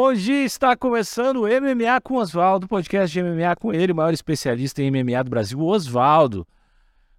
[0.00, 4.12] Bom dia, está começando o MMA com Oswaldo, podcast de MMA com ele, o maior
[4.12, 6.46] especialista em MMA do Brasil, Oswaldo.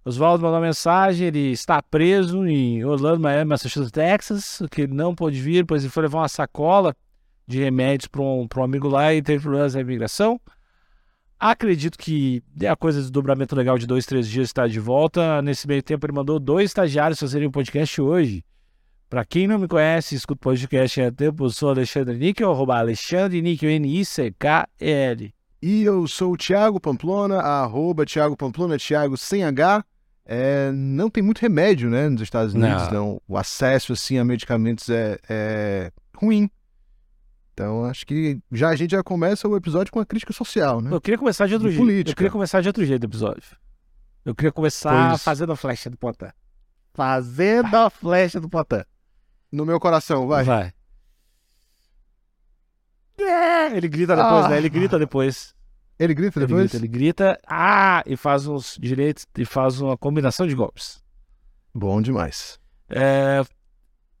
[0.02, 5.14] Oswaldo mandou uma mensagem, ele está preso em Orlando, Miami, Massachusetts, Texas, que ele não
[5.14, 6.96] pôde vir, pois ele foi levar uma sacola
[7.46, 10.40] de remédios para um, um amigo lá e teve problemas na imigração.
[11.38, 15.42] Acredito que a coisa de desdobramento legal de dois, três dias está de volta.
[15.42, 18.42] Nesse meio tempo, ele mandou dois estagiários fazerem um podcast hoje.
[19.10, 22.78] Para quem não me conhece, escuta o podcast há tempo, eu sou Alexandre Níquel, arroba
[22.78, 25.34] Alexandre Níquel, N-I-C-K-L.
[25.60, 29.84] E eu sou o Thiago Pamplona, arroba Thiago Pamplona, Thiago sem H.
[30.24, 33.14] É, não tem muito remédio, né, nos Estados Unidos, não.
[33.14, 33.22] não.
[33.26, 36.48] O acesso, assim, a medicamentos é, é ruim.
[37.52, 40.88] Então, acho que já a gente já começa o episódio com a crítica social, né?
[40.92, 41.84] Eu queria começar de outro de jeito.
[41.84, 42.10] Política.
[42.12, 43.56] Eu queria começar de outro jeito o episódio.
[44.24, 45.22] Eu queria começar pois...
[45.24, 46.30] fazendo a flecha do Potan.
[46.94, 48.84] Fazendo a flecha do Potan.
[49.50, 50.44] No meu coração, vai.
[50.44, 50.72] Vai.
[53.18, 54.48] É, ele grita depois, ah.
[54.48, 54.58] né?
[54.58, 55.54] Ele grita depois.
[55.98, 56.60] Ele grita depois?
[56.60, 61.02] Ele grita, ele grita, ah, e faz uns direitos, e faz uma combinação de golpes.
[61.74, 62.58] Bom demais.
[62.88, 63.42] É,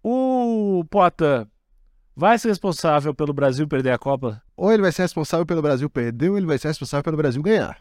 [0.02, 1.48] o Potan
[2.14, 4.42] vai ser responsável pelo Brasil perder a Copa?
[4.56, 7.42] Ou ele vai ser responsável pelo Brasil perder, ou ele vai ser responsável pelo Brasil
[7.42, 7.78] ganhar.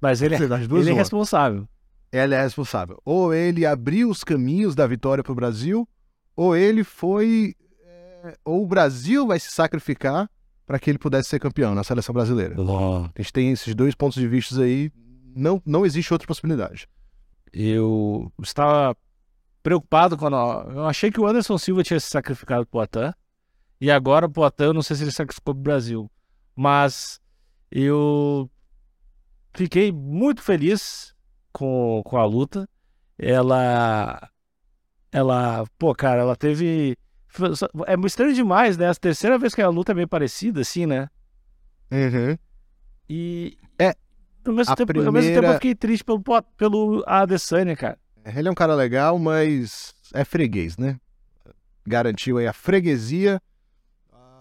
[0.00, 1.68] Mas ele, é, ele é responsável.
[2.10, 3.00] Ele é responsável.
[3.04, 5.86] Ou ele abriu os caminhos da vitória para o Brasil,
[6.36, 7.54] ou ele foi.
[7.84, 10.28] É, ou o Brasil vai se sacrificar
[10.66, 12.54] para que ele pudesse ser campeão na seleção brasileira.
[13.14, 14.90] A gente tem esses dois pontos de vista aí.
[15.34, 16.88] Não, não existe outra possibilidade.
[17.52, 18.96] Eu estava
[19.62, 20.36] preocupado quando.
[20.70, 23.12] Eu achei que o Anderson Silva tinha se sacrificado pro Poitin.
[23.80, 26.10] E agora o Poitin, eu não sei se ele sacrificou pro Brasil.
[26.54, 27.20] Mas
[27.70, 28.50] eu
[29.54, 31.14] fiquei muito feliz
[31.52, 32.68] com, com a luta.
[33.18, 34.30] Ela.
[35.12, 35.64] Ela.
[35.78, 36.96] Pô, cara, ela teve.
[37.86, 38.88] É estranho demais, né?
[38.88, 41.08] A terceira vez que a luta é meio parecida, assim, né?
[41.90, 42.36] Uhum.
[43.08, 43.58] E.
[43.78, 43.94] É.
[44.44, 45.08] Ao mesmo, tempo, primeira...
[45.08, 46.20] ao mesmo tempo eu fiquei triste pelo,
[46.56, 47.98] pelo Adesanya, cara.
[48.24, 50.98] Ele é um cara legal, mas é freguês, né?
[51.86, 53.40] Garantiu aí a freguesia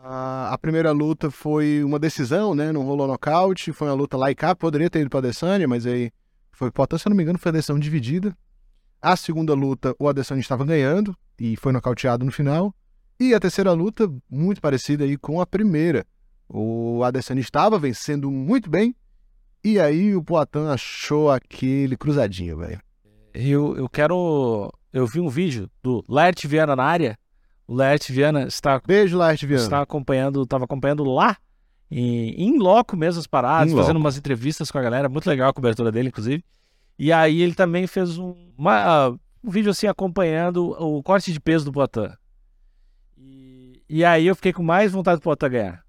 [0.04, 2.72] a, a, primeira luta foi uma decisão, né?
[2.72, 4.56] Não rolou nocaute, foi uma luta lá e cá.
[4.56, 6.12] Poderia ter ido pra Adesanya, mas aí
[6.52, 8.36] foi Potan, se eu não me engano, foi a decisão dividida.
[9.02, 12.74] A segunda luta, o Adesanya estava ganhando e foi nocauteado no final.
[13.20, 16.06] E a terceira luta, muito parecida aí com a primeira.
[16.48, 18.96] O Adesanya estava vencendo muito bem,
[19.64, 22.80] e aí o Poatan achou aquele cruzadinho, velho.
[23.34, 24.74] Eu, eu quero.
[24.92, 27.18] Eu vi um vídeo do Laert Viana na área,
[27.72, 28.82] o Laerte Viana está.
[28.86, 29.64] Beijo, Laerte Viana.
[29.64, 31.38] Está acompanhando, estava acompanhando lá,
[31.90, 34.00] em, em loco mesmo as paradas, fazendo loco.
[34.00, 35.08] umas entrevistas com a galera.
[35.08, 36.44] Muito legal a cobertura dele, inclusive.
[36.98, 39.10] E aí ele também fez um, uma,
[39.44, 42.14] um vídeo assim acompanhando o corte de peso do Poitin.
[43.18, 45.84] E, e aí eu fiquei com mais vontade do Poitin ganhar.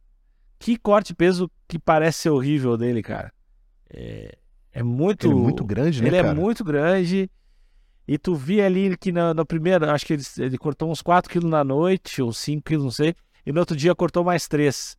[0.58, 3.32] Que corte de peso que parece ser horrível dele, cara.
[3.90, 4.38] É,
[4.72, 5.26] é muito.
[5.26, 6.08] Ele é muito grande, né?
[6.08, 6.32] Ele é cara?
[6.32, 7.30] é muito grande.
[8.06, 11.30] E tu via ali que na, na primeira, acho que ele, ele cortou uns 4
[11.30, 13.14] quilos na noite, ou 5 quilos, não sei.
[13.44, 14.96] E no outro dia cortou mais 3.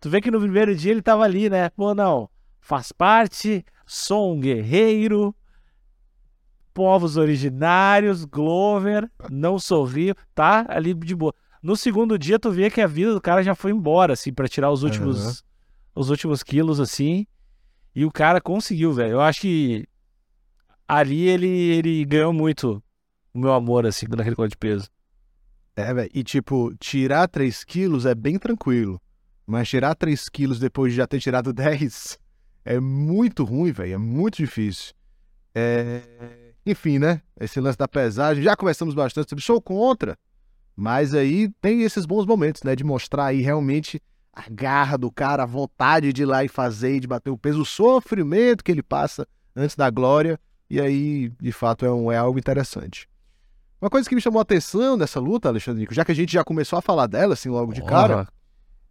[0.00, 1.70] Tu vê que no primeiro dia ele tava ali, né?
[1.70, 2.28] Pô, não,
[2.60, 5.34] faz parte, sou um guerreiro,
[6.72, 11.34] povos originários, Glover, não sorrio, tá ali de boa.
[11.62, 14.48] No segundo dia tu vê que a vida do cara já foi embora, assim, para
[14.48, 15.44] tirar os últimos, uhum.
[15.94, 17.26] os últimos quilos, assim.
[17.94, 19.12] E o cara conseguiu, velho.
[19.12, 19.86] Eu acho que
[20.88, 22.82] ali ele, ele ganhou muito
[23.32, 24.88] o meu amor, assim, naquele corte de peso.
[25.76, 26.10] É, velho.
[26.12, 29.00] E, tipo, tirar 3 quilos é bem tranquilo.
[29.46, 32.18] Mas tirar 3 quilos depois de já ter tirado 10
[32.64, 33.94] é muito ruim, velho.
[33.94, 34.94] É muito difícil.
[35.54, 36.02] É...
[36.64, 37.20] Enfim, né?
[37.38, 38.42] Esse lance da pesagem.
[38.42, 40.16] Já conversamos bastante sobre sou contra.
[40.76, 42.74] Mas aí tem esses bons momentos, né?
[42.74, 44.00] De mostrar aí realmente
[44.32, 47.60] a garra do cara, a vontade de ir lá e fazer, de bater o peso,
[47.60, 50.40] o sofrimento que ele passa antes da glória.
[50.70, 53.06] E aí, de fato, é, um, é algo interessante.
[53.80, 56.44] Uma coisa que me chamou a atenção nessa luta, Alexandre, já que a gente já
[56.44, 58.26] começou a falar dela, assim, logo de cara,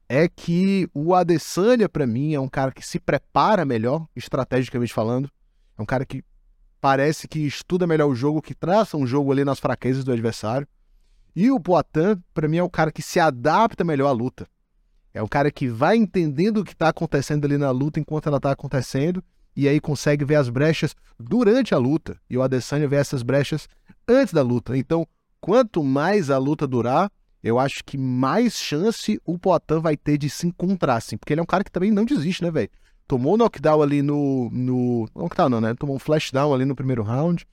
[0.08, 5.32] é que o Adesanya, para mim, é um cara que se prepara melhor, estrategicamente falando.
[5.78, 6.24] É um cara que
[6.82, 10.68] parece que estuda melhor o jogo, que traça um jogo ali nas fraquezas do adversário.
[11.36, 14.48] E o Poitin, para mim, é o cara que se adapta melhor à luta.
[15.14, 18.38] É o cara que vai entendendo o que está acontecendo ali na luta enquanto ela
[18.38, 19.24] está acontecendo
[19.56, 22.20] e aí consegue ver as brechas durante a luta.
[22.30, 23.70] E o Adesanya vê essas brechas
[24.08, 24.76] antes da luta.
[24.76, 25.06] Então,
[25.40, 27.12] quanto mais a luta durar,
[27.44, 31.18] eu acho que mais chance o Poitin vai ter de se encontrar, assim.
[31.18, 32.70] Porque ele é um cara que também não desiste, né, velho?
[33.12, 35.06] Tomou knockdown ali no, no.
[35.14, 35.74] Knockdown não, né?
[35.74, 37.46] Tomou um flashdown ali no primeiro round.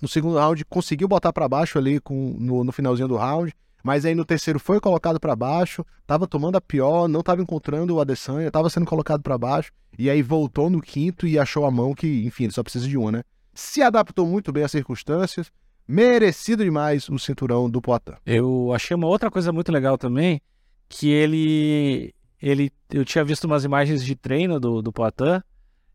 [0.00, 3.54] No segundo round, conseguiu botar para baixo ali com, no, no finalzinho do round.
[3.84, 7.94] Mas aí no terceiro foi colocado para baixo, tava tomando a pior, não tava encontrando
[7.94, 11.70] o Adesanya, tava sendo colocado para baixo, e aí voltou no quinto e achou a
[11.70, 13.22] mão que, enfim, ele só precisa de uma, né?
[13.52, 15.52] Se adaptou muito bem às circunstâncias,
[15.86, 18.14] merecido demais o cinturão do Poitin.
[18.24, 20.40] Eu achei uma outra coisa muito legal também,
[20.88, 25.40] que ele ele eu tinha visto umas imagens de treino do, do Poitin,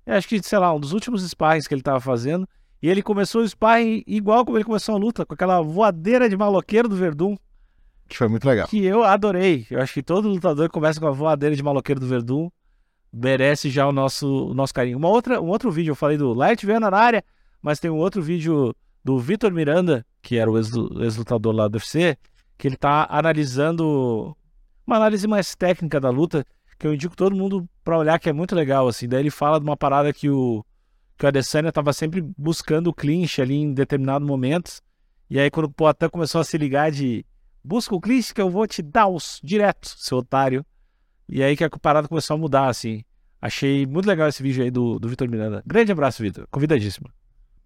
[0.05, 2.47] acho que, sei lá, um dos últimos sparrings que ele tava fazendo,
[2.81, 6.37] e ele começou o sparring igual como ele começou a luta, com aquela voadeira de
[6.37, 7.35] maloqueiro do Verdun,
[8.07, 8.67] que foi muito legal.
[8.67, 9.67] Que eu adorei.
[9.69, 12.49] Eu acho que todo lutador que começa com a voadeira de maloqueiro do Verdun
[13.11, 14.97] merece já o nosso, o nosso carinho.
[14.97, 17.23] Uma outra, um outro vídeo, eu falei do Light Vena na área,
[17.61, 18.73] mas tem um outro vídeo
[19.03, 22.17] do Vitor Miranda, que era o ex-lutador lá do UFC,
[22.57, 24.35] que ele tá analisando
[24.87, 26.45] uma análise mais técnica da luta,
[26.79, 29.07] que eu indico todo mundo para olhar, que é muito legal, assim.
[29.07, 30.65] Daí ele fala de uma parada que o,
[31.17, 34.81] que o Adesanya tava sempre buscando o clinch ali em determinados momentos,
[35.29, 37.25] e aí quando o Poatan começou a se ligar de
[37.63, 40.65] busca o clinch que eu vou te dar os direto, seu otário.
[41.27, 43.03] E aí que a parada começou a mudar, assim.
[43.41, 45.61] Achei muito legal esse vídeo aí do, do Vitor Miranda.
[45.65, 46.47] Grande abraço, Vitor.
[46.49, 47.09] Convidadíssimo.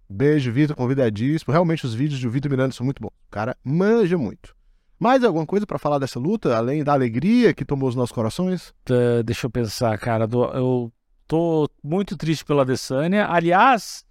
[0.10, 1.54] Beijo, Vitor, convidadíssimo.
[1.54, 3.14] Realmente os vídeos do Vitor Miranda são muito bons.
[3.28, 4.56] O cara manja muito.
[5.02, 8.70] Mais alguma coisa para falar dessa luta, além da alegria que tomou os nossos corações?
[8.90, 10.30] Uh, deixa eu pensar, cara.
[10.54, 10.92] Eu
[11.28, 13.28] tô muito triste pela Adesanya.
[13.28, 14.06] Aliás,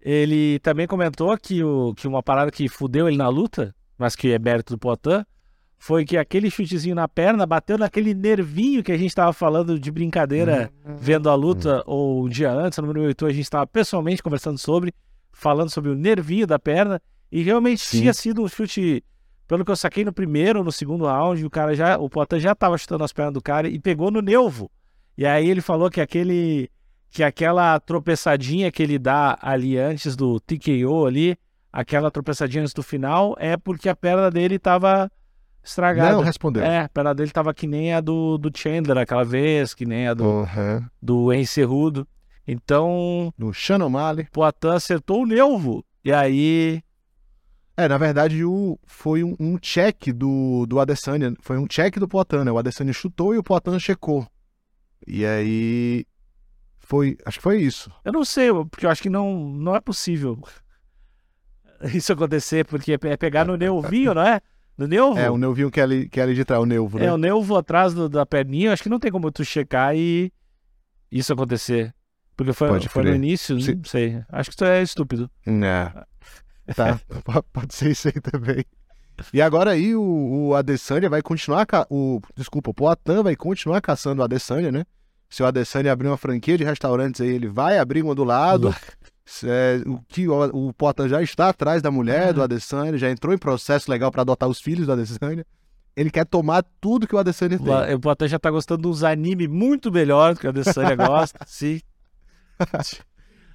[0.00, 4.32] ele também comentou que, o, que uma parada que fudeu ele na luta mas que
[4.32, 5.26] é mérito do Poitin,
[5.78, 9.90] foi que aquele chutezinho na perna bateu naquele nervinho que a gente estava falando de
[9.90, 10.96] brincadeira uhum.
[10.96, 11.82] vendo a luta, uhum.
[11.86, 14.94] ou um dia antes, no número 8, a gente estava pessoalmente conversando sobre,
[15.34, 17.00] falando sobre o nervinho da perna,
[17.30, 18.00] e realmente Sim.
[18.00, 19.04] tinha sido um chute,
[19.50, 22.38] pelo que eu saquei no primeiro ou no segundo round, o cara já, o Poitin
[22.38, 24.70] já estava chutando as pernas do cara e pegou no neuvo.
[25.18, 26.70] E aí ele falou que aquele
[27.10, 31.36] que aquela tropeçadinha que ele dá ali antes do TKO ali,
[31.72, 35.10] aquela tropeçadinha antes do final é porque a perna dele estava
[35.64, 36.12] estragada.
[36.12, 36.62] Não respondeu.
[36.62, 40.06] É, a perna dele estava que nem a do, do Chandler aquela vez, que nem
[40.06, 40.86] a do, uhum.
[41.02, 42.06] do Henry Cerrudo.
[42.46, 43.34] Então.
[43.36, 44.28] No Shannon Mali.
[44.30, 45.84] Poitin acertou o Neuvo.
[46.04, 46.84] E aí.
[47.80, 51.32] É, na verdade, o, foi um, um check do, do Adesanya.
[51.40, 52.52] Foi um check do Poitin, né?
[52.52, 54.26] O Adesanya chutou e o Poitin checou.
[55.06, 56.04] E aí.
[56.78, 57.16] Foi.
[57.24, 57.90] Acho que foi isso.
[58.04, 60.38] Eu não sei, porque eu acho que não, não é possível
[61.94, 64.42] isso acontecer, porque é pegar no neuvinho, não é?
[64.76, 65.18] No neuvo?
[65.18, 67.06] É, o neuvinho que é ali, que é ali de trás, o neuvo, né?
[67.06, 70.30] É, o neuvo atrás do, da perninha, acho que não tem como tu checar e
[71.10, 71.94] isso acontecer.
[72.36, 73.76] Porque foi, foi no início, Sim.
[73.76, 74.22] não sei.
[74.28, 75.30] Acho que isso é estúpido.
[75.46, 76.04] É.
[76.74, 77.00] Tá,
[77.52, 78.64] pode ser isso aí também.
[79.32, 81.86] E agora aí o, o Adesanya vai continuar, ca...
[81.90, 84.84] o, desculpa, o Poatan vai continuar caçando o Adesanya, né?
[85.28, 88.74] Se o Adesanya abrir uma franquia de restaurantes aí, ele vai abrir uma do lado.
[89.44, 93.32] É, o que o, o Potan já está atrás da mulher do Adesanya, já entrou
[93.32, 95.46] em processo legal para adotar os filhos do Adesanya.
[95.94, 97.94] Ele quer tomar tudo que o Adesanya tem.
[97.94, 101.38] O Potan já tá gostando de uns anime muito melhor do que o Adesanya gosta,
[101.46, 101.80] sim.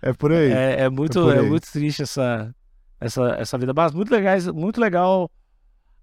[0.01, 0.51] É por aí.
[0.51, 2.53] É, é muito, é, é, muito triste essa,
[3.05, 3.73] essa, essa vida.
[3.73, 5.29] Mas muito, legais, muito legal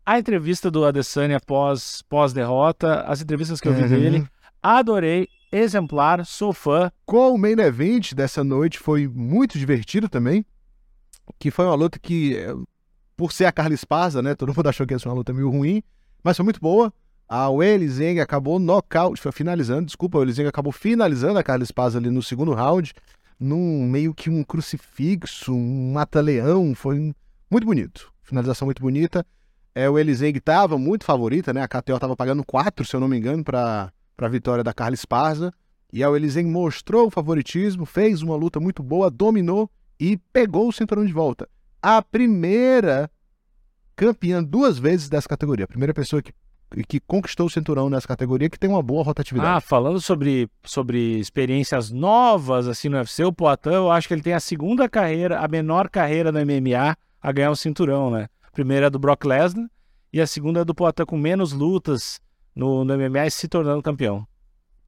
[0.04, 3.88] a entrevista do Adesanya pós, pós derrota, as entrevistas que eu vi uhum.
[3.88, 4.26] dele.
[4.62, 6.90] Adorei exemplar, sou fã.
[7.04, 10.46] Com o main event dessa noite foi muito divertido também,
[11.38, 12.54] que foi uma luta que, eh,
[13.16, 15.50] por ser a Carla Esparza, né, todo mundo achou que ia ser uma luta meio
[15.50, 15.82] ruim,
[16.22, 16.92] mas foi muito boa.
[17.28, 21.98] A Weili Zeng acabou nocaute, foi finalizando, desculpa, a Zeng acabou finalizando a Carla Esparza
[21.98, 22.92] ali no segundo round,
[23.42, 27.14] num meio que um crucifixo, um mata-leão, foi
[27.50, 28.12] muito bonito.
[28.22, 29.26] Finalização muito bonita.
[29.74, 31.62] É, o Elizeng estava muito favorita, né?
[31.62, 34.94] A KTO estava pagando 4, se eu não me engano, para a vitória da Carla
[34.94, 35.52] Esparza.
[35.92, 39.70] E a Elizen mostrou o favoritismo, fez uma luta muito boa, dominou
[40.00, 41.46] e pegou o cinturão de volta.
[41.82, 43.10] A primeira
[43.94, 45.64] campeã duas vezes dessa categoria.
[45.64, 46.32] A primeira pessoa que,
[46.88, 49.56] que conquistou o cinturão nessa categoria que tem uma boa rotatividade.
[49.56, 54.22] Ah, falando sobre, sobre experiências novas assim no UFC, o Poitin, eu acho que ele
[54.22, 58.28] tem a segunda carreira, a menor carreira no MMA a ganhar o cinturão, né?
[58.42, 59.68] A primeira é do Brock Lesnar
[60.12, 62.20] e a segunda é do Poitin com menos lutas
[62.54, 64.26] no, no MMA se tornando campeão.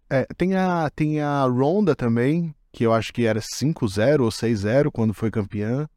[0.08, 4.90] É, tem a, tem a Ronda também, que eu acho que era 5-0 ou 6-0
[4.92, 5.88] quando foi campeã.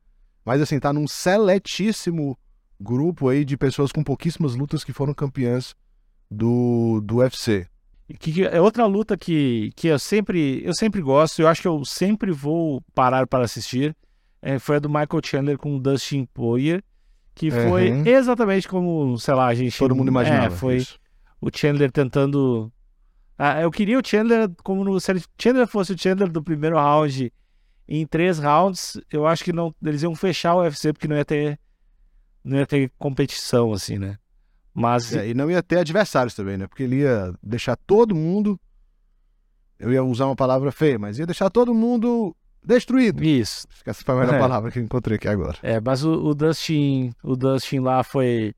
[0.46, 2.38] Mas assim, tá num seletíssimo
[2.80, 5.76] grupo aí de pessoas com pouquíssimas lutas que foram campeãs
[6.30, 7.68] do, do UFC.
[8.20, 11.84] Que é outra luta que, que eu sempre eu sempre gosto, eu acho que eu
[11.84, 13.96] sempre vou parar para assistir.
[14.42, 16.82] É, foi a do Michael Chandler com o Dustin Poirier,
[17.36, 18.06] que foi uhum.
[18.06, 20.54] exatamente como, sei lá, a gente todo mundo imaginava.
[20.54, 20.98] É, foi isso
[21.42, 22.72] o Chandler tentando.
[23.38, 25.00] Ah, eu queria o Chandler como no...
[25.00, 27.32] se o Chandler fosse o Chandler do primeiro round
[27.88, 31.24] em três rounds, eu acho que não eles iam fechar o UFC porque não ia
[31.24, 31.60] ter
[32.48, 34.18] não ia ter competição assim, né?
[34.74, 36.68] Mas É, e não ia ter adversários também, né?
[36.68, 38.60] Porque ele ia deixar todo mundo.
[39.80, 43.24] Eu ia usar uma palavra feia, mas ia deixar todo mundo destruído.
[43.24, 43.68] isso.
[43.86, 44.40] Essa foi a melhor É.
[44.40, 45.58] palavra que eu encontrei aqui agora.
[45.62, 48.54] É, mas o, o Dustin, o Dustin lá foi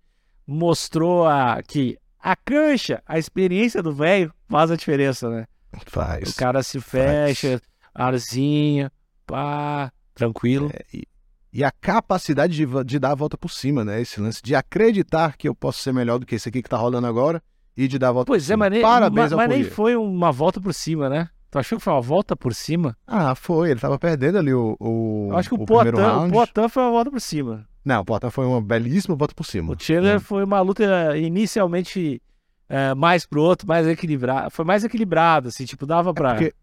[0.46, 5.46] mostrou a que a cancha, a experiência do velho faz a diferença, né?
[5.86, 6.32] Faz.
[6.32, 7.62] O cara se fecha,
[7.94, 8.90] arzinho,
[9.26, 10.70] pá, tranquilo.
[10.74, 11.08] É, e,
[11.52, 14.02] e a capacidade de, de dar a volta por cima, né?
[14.02, 16.78] Esse lance de acreditar que eu posso ser melhor do que esse aqui que tá
[16.78, 17.42] rolando agora
[17.76, 18.58] e de dar a volta por Pois é, cima.
[18.58, 21.30] mas nem, Parabéns ma- mas nem foi uma volta por cima, né?
[21.52, 22.96] Tu achou que foi uma volta por cima?
[23.08, 23.72] Ah, foi.
[23.72, 26.32] Ele tava perdendo ali o, o, Eu acho que o, o primeiro Poitin, o round.
[26.34, 27.66] Poitin foi uma volta por cima.
[27.84, 29.74] Não, o Poitin foi uma belíssima volta por cima.
[29.74, 30.20] O Chandler Hum.
[30.20, 32.22] foi uma luta inicialmente
[32.70, 34.52] é, mais pro outro, mais equilibrado.
[34.52, 36.36] Foi mais equilibrado, assim, tipo, dava pra.
[36.36, 36.54] porque-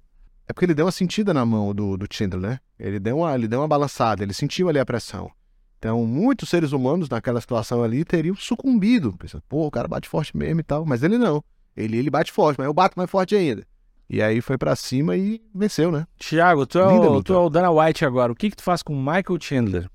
[0.48, 2.60] É porque ele deu uma sentida na mão do, do Chandler, né?
[2.78, 5.30] Ele deu, uma, ele deu uma balançada, ele sentiu ali a pressão.
[5.78, 9.12] Então, muitos seres humanos naquela situação ali teriam sucumbido.
[9.16, 10.86] Pensando, pô, o cara bate forte mesmo e tal.
[10.86, 11.44] Mas ele não.
[11.76, 13.66] Ele, ele bate forte, mas eu bato mais forte ainda.
[14.08, 16.06] E aí foi pra cima e venceu, né?
[16.18, 18.32] Thiago, tu é, o, tu é o Dana White agora.
[18.32, 19.90] O que que tu faz com o Michael Chandler?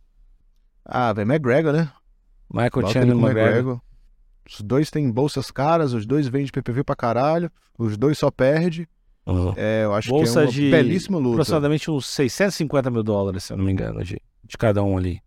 [0.85, 1.91] Ah, velho, McGregor, né?
[2.49, 3.81] Michael Bota Chandler com o McGregor.
[4.47, 8.85] Os dois têm bolsas caras, os dois vendem PPV pra caralho, os dois só perdem.
[9.25, 9.53] Uhum.
[9.55, 11.31] É, eu acho Bolsa que é uma de belíssima luta.
[11.31, 15.21] Aproximadamente uns 650 mil dólares, se eu não me engano, de, de cada um ali.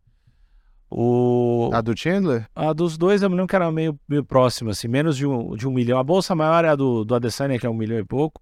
[0.90, 2.48] O, A do Chandler?
[2.54, 5.56] a dos dois eu me lembro que era meio, meio próximo, assim, menos de um,
[5.56, 5.98] de um milhão.
[5.98, 8.40] A bolsa maior é a do, do Adesanya, que é um milhão e pouco.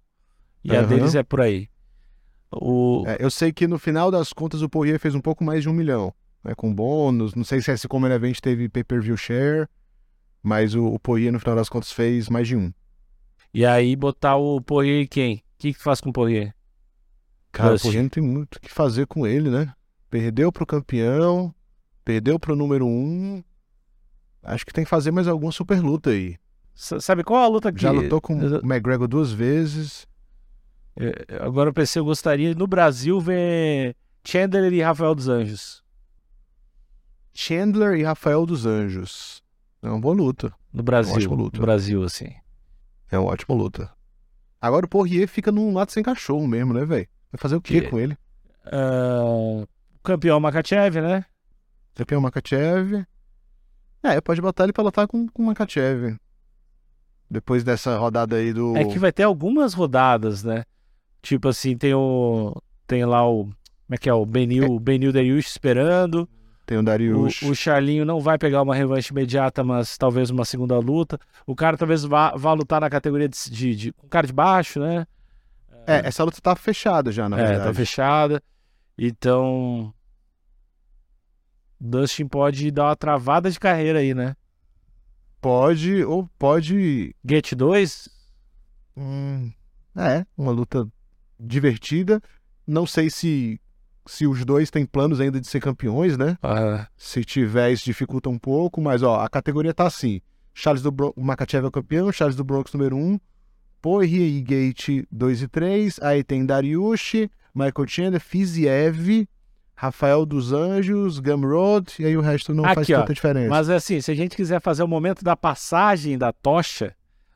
[0.63, 0.87] E a Aham.
[0.87, 1.67] deles é por aí.
[2.51, 5.63] O, É, eu sei que no final das contas o Poirier fez um pouco mais
[5.63, 7.33] de um milhão, né, com bônus.
[7.33, 9.67] Não sei se esse Common Event teve pay-per-view share,
[10.41, 12.71] mas o, o Poirier no final das contas fez mais de um.
[13.53, 15.35] E aí botar o Poirier em quem?
[15.35, 16.53] O que que faz com o Poirier?
[17.51, 17.87] Cara, Dustin.
[17.87, 19.71] o Poirier não tem muito o que fazer com ele, né?
[20.09, 21.53] Perdeu pro campeão,
[22.03, 23.43] perdeu pro número um.
[24.41, 26.37] Acho que tem que fazer mais alguma super luta aí.
[26.75, 27.81] S- Sabe qual a luta que...
[27.81, 30.05] Já lutou com eu- o McGregor duas vezes.
[30.97, 33.95] É, Agora eu pensei, eu gostaria no Brasil ver
[34.25, 35.83] Chandler e Rafael dos Anjos.
[37.33, 39.41] Chandler e Rafael dos Anjos.
[39.81, 40.53] É uma boa luta.
[40.71, 41.29] No Brasil.
[41.33, 41.57] Luta.
[41.57, 42.31] No Brasil, assim.
[43.11, 43.91] É uma ótima luta.
[44.61, 47.07] Agora o Poirier fica num lado sem cachorro mesmo, né, velho?
[47.31, 48.17] Vai fazer o quê Que- com ele?
[48.65, 49.65] Ah,
[50.03, 51.25] campeão Makachev, né?
[51.95, 53.05] Campeão Makachev.
[54.01, 56.15] É, pode botar ele pra lutar com o Makachev.
[57.29, 58.75] Depois dessa rodada aí do.
[58.77, 60.63] É que vai ter algumas rodadas, né?
[61.21, 62.55] Tipo assim, tem o.
[62.85, 63.45] Tem lá o.
[63.45, 63.55] Como
[63.91, 64.13] é que é?
[64.13, 66.27] O Benil, Benil Dariush esperando.
[66.65, 67.41] Tem o O, Darius.
[67.41, 71.19] o Charlinho não vai pegar uma revanche imediata, mas talvez uma segunda luta.
[71.45, 74.79] O cara talvez vá, vá lutar na categoria de, de, de- com cara de baixo,
[74.79, 75.05] né?
[75.85, 77.63] É, essa luta tá fechada já, na é, verdade.
[77.69, 78.41] tá fechada.
[78.97, 79.93] Então.
[81.79, 84.35] Dustin pode dar uma travada de carreira aí, né?
[85.41, 87.13] Pode, ou pode.
[87.27, 88.07] Get 2,
[88.95, 89.51] hum,
[89.97, 90.87] é, uma luta
[91.37, 92.21] divertida.
[92.65, 93.59] Não sei se,
[94.05, 96.37] se os dois têm planos ainda de ser campeões, né?
[96.43, 100.21] ah, Se tiver, isso dificulta um pouco, mas ó, a categoria tá assim.
[100.53, 103.19] Charles do Bron Makachev é o campeão, Charles do Bronx número 1,
[103.81, 109.27] Poirier e Gate 2 e 3, aí tem Dariush, Michael Chandler, Fiziev,
[109.75, 113.49] Rafael dos Anjos, Gumroad, e aí o resto não faz Aqui, ó, tanta diferença.
[113.49, 116.95] Mas assim, se a gente quiser fazer o momento da passagem da tocha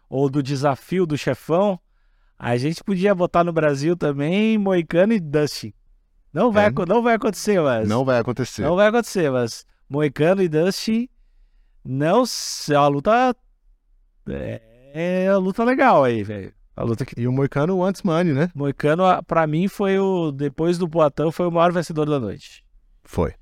[0.09, 1.79] ou do desafio do chefão,
[2.37, 5.73] a gente podia botar no Brasil também Moicano e Dustin.
[6.37, 6.71] Não vai, É.
[6.87, 7.89] não vai acontecer, mas.
[7.89, 8.61] Não vai acontecer.
[8.61, 11.09] Não vai acontecer, mas Moicano e Dustin
[11.83, 12.23] não.
[12.69, 13.35] É uma luta.
[14.29, 14.61] É,
[15.25, 16.53] é uma luta legal aí, velho.
[16.75, 17.19] A luta que.
[17.19, 18.51] E o Moicano wants money, né?
[18.53, 20.31] Moicano, pra mim, foi o.
[20.31, 22.63] Depois do Poatão, foi o maior vencedor da noite.
[23.03, 23.33] Foi.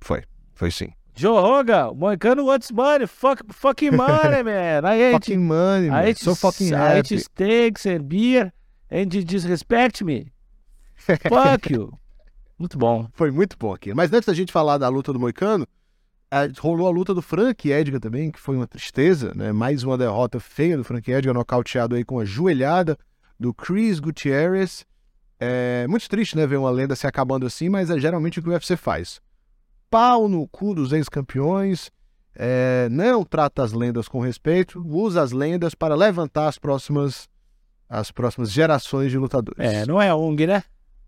[0.00, 0.22] Foi.
[0.54, 0.88] Foi sim.
[1.14, 3.06] Joe Rogan, Moicano wants money.
[3.06, 4.82] Fuck, fucking money, man.
[4.84, 6.14] I hate Fucking money, I man.
[6.16, 7.18] So fucking I ate happy.
[7.18, 8.52] steaks and beer
[8.90, 10.32] and you disrespect me.
[10.96, 11.98] Fuck you.
[12.62, 13.08] Muito bom.
[13.14, 13.92] Foi muito bom aqui.
[13.92, 15.66] Mas antes da gente falar da luta do Moicano,
[16.30, 19.50] a- rolou a luta do Frank Edgar também, que foi uma tristeza, né?
[19.50, 22.96] Mais uma derrota feia do Frank Edgar, nocauteado aí com a joelhada
[23.36, 24.86] do Chris Gutierrez.
[25.40, 26.46] É muito triste, né?
[26.46, 29.20] Ver uma lenda se acabando assim, mas é geralmente o que o UFC faz.
[29.90, 31.90] Pau no cu dos ex-campeões,
[32.32, 37.28] é, não trata as lendas com respeito, usa as lendas para levantar as próximas,
[37.88, 39.58] as próximas gerações de lutadores.
[39.58, 40.62] É, não é ONG, né?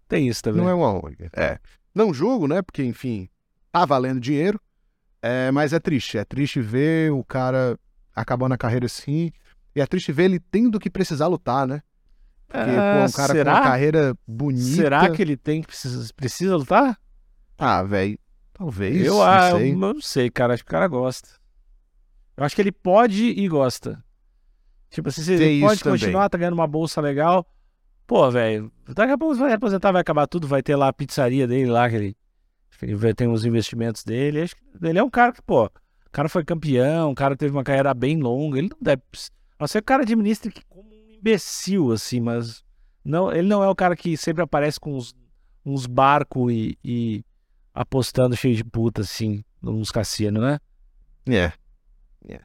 [0.08, 0.62] Tem isso também.
[0.62, 1.28] Não é uma ONG.
[1.32, 1.58] É.
[1.94, 2.60] Não julgo, né?
[2.62, 3.28] Porque, enfim,
[3.72, 4.60] tá valendo dinheiro.
[5.22, 6.18] É, mas é triste.
[6.18, 7.78] É triste ver o cara
[8.14, 9.30] acabando a carreira assim.
[9.74, 11.82] E é triste ver ele tendo que precisar lutar, né?
[12.46, 13.52] Porque, pô, Ah, um cara será?
[13.52, 14.76] com uma carreira bonita.
[14.76, 16.98] Será que ele tem que precisa, precisa lutar?
[17.58, 18.18] Ah, velho.
[18.52, 19.04] Talvez.
[19.04, 19.74] eu, não ah, eu sei.
[19.74, 20.54] não sei, cara.
[20.54, 21.28] Acho que o cara gosta.
[22.36, 24.02] Eu acho que ele pode e gosta.
[24.90, 25.98] Tipo assim, ele pode também.
[25.98, 27.44] continuar, tá ganhando uma bolsa legal.
[28.06, 31.46] Pô, velho, daqui a pouco vai aposentar, vai acabar tudo, vai ter lá a pizzaria
[31.46, 32.16] dele lá, que ele,
[32.82, 34.42] ele ter os investimentos dele.
[34.42, 37.52] Acho que ele é um cara que, pô, o cara foi campeão, um cara teve
[37.56, 38.58] uma carreira bem longa.
[38.58, 39.02] Ele não deve.
[39.58, 42.62] A ser que o cara administre que como um imbecil, assim, mas
[43.04, 45.14] não, ele não é o cara que sempre aparece com uns,
[45.64, 47.24] uns barcos e, e
[47.72, 50.58] apostando cheio de puta, assim, nos cassinos, né?
[51.26, 51.52] É.
[52.28, 52.40] É.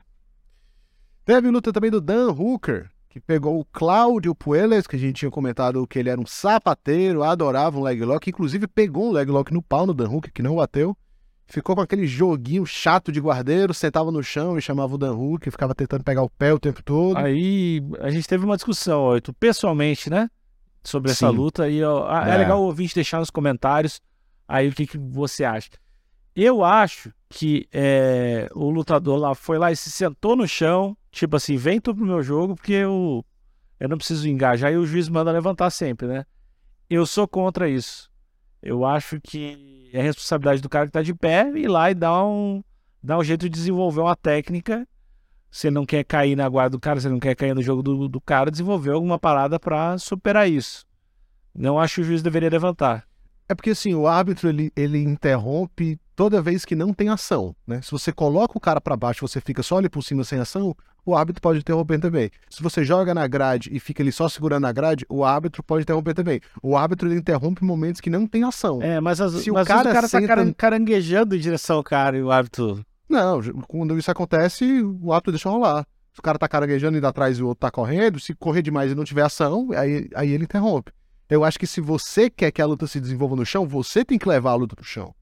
[1.25, 5.31] Teve luta também do Dan Hooker, que pegou o Cláudio Puelas, que a gente tinha
[5.31, 9.51] comentado que ele era um sapateiro, adorava um leg lock, inclusive pegou um leg lock
[9.51, 10.95] no pau no Dan Hooker, que não bateu.
[11.47, 15.51] Ficou com aquele joguinho chato de guardeiro, sentava no chão e chamava o Dan Hooker,
[15.51, 17.17] ficava tentando pegar o pé o tempo todo.
[17.17, 20.29] Aí a gente teve uma discussão, ó, tu pessoalmente, né?
[20.83, 21.35] Sobre essa Sim.
[21.35, 21.67] luta.
[21.67, 22.35] E ó, é.
[22.35, 22.37] É.
[22.37, 23.99] legal o ouvinte deixar nos comentários
[24.47, 25.71] aí o que, que você acha.
[26.35, 31.35] Eu acho que é, o lutador lá foi lá e se sentou no chão, tipo
[31.35, 33.23] assim, vem tu pro meu jogo, porque eu,
[33.79, 36.25] eu não preciso engajar e o juiz manda levantar sempre, né?
[36.89, 38.09] Eu sou contra isso.
[38.61, 42.25] Eu acho que é responsabilidade do cara que tá de pé ir lá e dar
[42.25, 42.63] um,
[43.01, 44.87] dar um jeito de desenvolver uma técnica
[45.51, 48.07] você não quer cair na guarda do cara, você não quer cair no jogo do,
[48.07, 50.85] do cara, desenvolver alguma parada pra superar isso.
[51.55, 53.07] Não acho que o juiz deveria levantar.
[53.47, 57.81] É porque assim, o árbitro ele, ele interrompe toda vez que não tem ação, né?
[57.81, 60.75] Se você coloca o cara pra baixo, você fica só ali por cima sem ação,
[61.05, 62.29] o árbitro pode interromper também.
[62.49, 65.83] Se você joga na grade e fica ali só segurando a grade, o árbitro pode
[65.83, 66.41] interromper também.
[66.61, 68.81] O árbitro interrompe momentos que não tem ação.
[68.81, 71.77] É, mas, as, Se o mas cara o cara tá senta- caran- caranguejando em direção
[71.77, 72.85] ao cara e o árbitro.
[73.07, 74.65] Não, quando isso acontece,
[75.01, 75.85] o árbitro deixa rolar.
[76.11, 78.91] Se o cara tá caranguejando indo atrás e o outro tá correndo, se correr demais
[78.91, 80.91] e não tiver ação, aí, aí ele interrompe.
[81.29, 84.17] Eu acho que se você quer que a luta se desenvolva no chão, você tem
[84.19, 85.13] que levar a luta pro chão.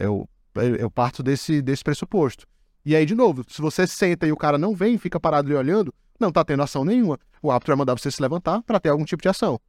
[0.00, 2.46] Eu, eu, eu parto desse, desse pressuposto.
[2.84, 5.56] E aí, de novo, se você senta e o cara não vem, fica parado ali
[5.56, 7.18] olhando, não tá tendo ação nenhuma.
[7.42, 9.60] O árbitro vai mandar você se levantar pra ter algum tipo de ação.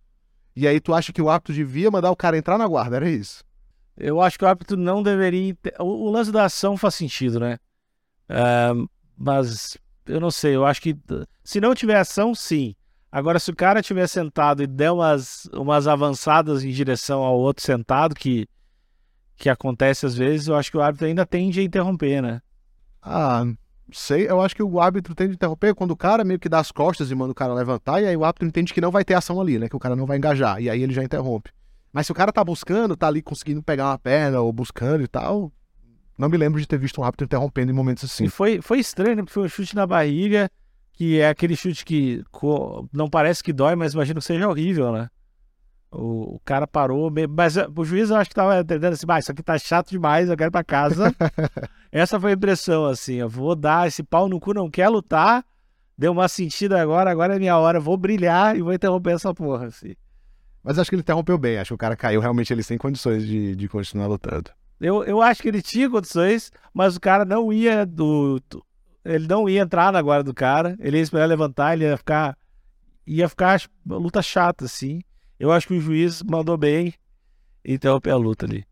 [0.55, 3.09] E aí tu acha que o árbitro devia mandar o cara entrar na guarda, era
[3.09, 3.43] isso.
[3.97, 5.55] Eu acho que o árbitro não deveria.
[5.79, 7.57] O, lance da ação faz sentido, né?
[8.27, 8.73] Ah,
[9.17, 10.97] mas eu não sei, eu acho que
[11.43, 12.75] se não tiver ação, sim.
[13.11, 17.63] Agora, se o cara tiver sentado e der umas, umas avançadas em direção ao outro
[17.63, 18.47] sentado, que,
[19.41, 22.41] que acontece às vezes, eu acho que o árbitro ainda tende a interromper, né?
[23.01, 23.43] Ah,
[23.91, 26.59] sei, eu acho que o árbitro tem de interromper quando o cara meio que dá
[26.59, 29.03] as costas e manda o cara levantar, e aí o árbitro entende que não vai
[29.03, 29.67] ter ação ali, né?
[29.67, 31.49] Que o cara não vai engajar, e aí ele já interrompe.
[31.91, 35.07] Mas se o cara tá buscando, tá ali conseguindo pegar uma perna ou buscando e
[35.07, 35.51] tal,
[36.15, 38.25] não me lembro de ter visto um árbitro interrompendo em momentos assim.
[38.25, 39.23] E foi, foi estranho, né?
[39.23, 40.51] Porque foi um chute na barriga,
[40.93, 42.23] que é aquele chute que
[42.93, 45.09] não parece que dói, mas imagino que seja horrível, né?
[45.91, 49.19] O, o cara parou, mas eh, o juiz eu acho que tava entendendo assim, ah,
[49.19, 51.13] isso aqui tá chato demais, eu quero ir pra casa.
[51.91, 55.43] Essa foi a impressão, assim, eu vou dar esse pau no cu, não quer lutar,
[55.97, 59.65] deu uma sentida agora, agora é minha hora, vou brilhar e vou interromper essa porra,
[59.65, 59.93] assim.
[60.63, 63.25] Mas acho que ele interrompeu bem, acho que o cara caiu realmente ele sem condições
[63.27, 64.49] de, de continuar lutando.
[64.79, 68.63] Eu, eu acho que ele tinha condições, mas o cara não ia do, do-
[69.03, 72.37] ele não ia entrar na guarda do cara, ele ia esperar levantar, ele ia ficar
[73.05, 75.01] ia ficar luta chata assim.
[75.41, 76.93] Eu acho que o juiz mandou bem
[77.65, 78.63] e interrompeu a luta ali.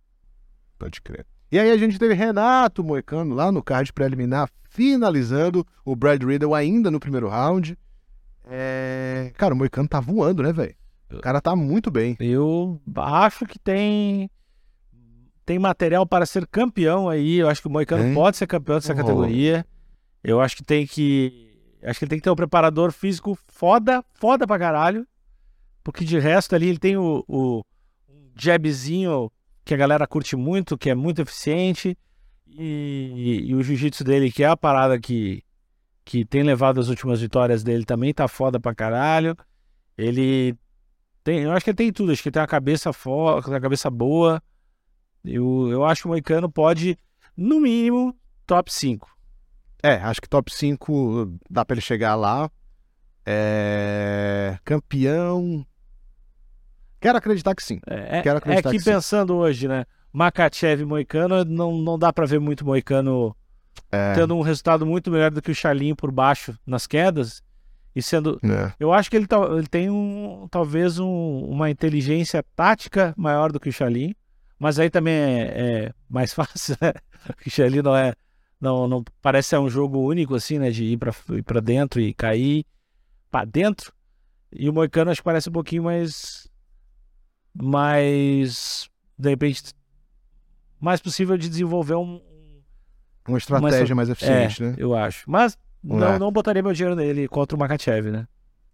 [0.78, 1.26] Pode crer.
[1.52, 6.54] E aí a gente teve Renato Moicano lá no card preliminar, finalizando o Brad Riddle
[6.54, 7.76] ainda no primeiro round.
[8.46, 9.32] É...
[9.36, 10.76] Cara, o Moicano tá voando, né, velho?
[11.12, 12.16] O cara tá muito bem.
[12.20, 14.30] Eu acho que tem
[15.44, 17.38] tem material para ser campeão aí.
[17.38, 18.14] Eu acho que o Moicano Tem?
[18.14, 18.96] pode ser campeão dessa Oh.
[18.96, 19.66] categoria.
[20.24, 21.50] Eu acho que tem que
[21.84, 25.08] acho que ele tem que ter um preparador físico foda, foda pra caralho.
[25.84, 27.64] Porque de resto ali ele tem o, o
[28.36, 29.32] jabzinho
[29.64, 31.98] que a galera curte muito, que é muito eficiente.
[32.48, 35.44] E, e o jiu-jitsu dele, que é a parada que,
[36.04, 39.38] que tem levado as últimas vitórias dele, também tá foda pra caralho.
[39.98, 40.58] Ele
[41.24, 43.62] tem, eu acho que ele tem tudo, acho que ele tem uma cabeça forte, uma
[43.62, 44.42] cabeça boa.
[45.24, 46.98] Eu, eu acho que o Moicano pode,
[47.36, 48.16] no mínimo,
[48.48, 49.08] top 5.
[49.84, 52.50] É, acho que top 5 dá pra ele chegar lá.
[53.32, 54.58] É...
[54.66, 55.66] Campeão.
[57.00, 57.80] Quero acreditar que sim.
[57.88, 58.92] É, Quero é acreditar que que sim.
[58.92, 59.86] pensando hoje, né?
[60.12, 63.36] Makachev e Moicano, não, não dá pra ver muito Moicano
[63.92, 67.42] É, tendo um resultado muito melhor do que o Charlinho por baixo nas quedas.
[67.96, 68.40] E sendo.
[68.44, 68.74] é.
[68.80, 73.60] Eu acho que ele, tal- ele tem um, talvez um- uma inteligência tática maior do
[73.60, 74.16] que o Charlinho.
[74.58, 75.42] Mas aí também é,
[75.86, 76.94] é mais fácil, né?
[77.46, 78.14] O Charlinho não é.
[78.60, 80.70] Não, não parece ser um jogo único, assim, né?
[80.70, 80.98] De ir
[81.44, 82.66] pra dentro e cair
[83.32, 83.94] pra dentro.
[84.52, 86.50] E o Moicano acho que parece um pouquinho mais.
[87.56, 88.90] Mais.
[89.18, 89.74] De repente.
[90.80, 92.62] Mais possível de desenvolver um, um-
[93.28, 94.76] Uma estratégia mais eficiente, é, né?
[94.78, 95.30] Eu acho.
[95.30, 96.18] Mas não, É.
[96.20, 98.28] não botaria meu dinheiro nele contra o Makachev, né?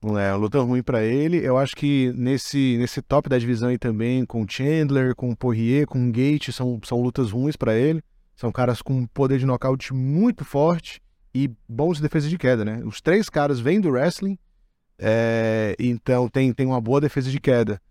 [0.03, 1.37] Não é, uma luta ruim pra ele.
[1.43, 5.35] Eu acho que nesse, nesse top da divisão aí também, com o Chandler, com o
[5.35, 8.03] Poirier, com o Gate, são, são lutas ruins pra ele.
[8.35, 11.01] São caras com poder de nocaute muito forte
[11.33, 12.83] e bons de defesa de queda, né?
[12.85, 14.37] Os três caras vêm do wrestling,
[14.99, 17.81] é, então tem, tem uma boa defesa de queda.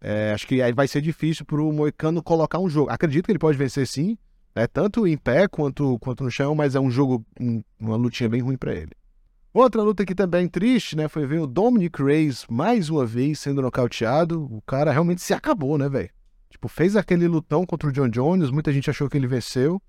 [0.00, 2.90] É, acho que aí vai ser difícil pro Moicano colocar um jogo.
[2.90, 4.18] Acredito que ele pode vencer sim,
[4.54, 4.66] né?
[4.66, 8.40] tanto em pé quanto, quanto no chão, mas é um jogo, um- uma lutinha bem
[8.42, 8.92] ruim pra ele.
[9.52, 11.06] Outra luta que também triste, né?
[11.06, 14.44] Foi ver o Dominic Reyes mais uma vez sendo nocauteado.
[14.52, 16.10] O cara realmente se acabou, né, velho?
[16.50, 19.80] Tipo, fez aquele lutão contra o John Jones, muita gente achou que ele venceu.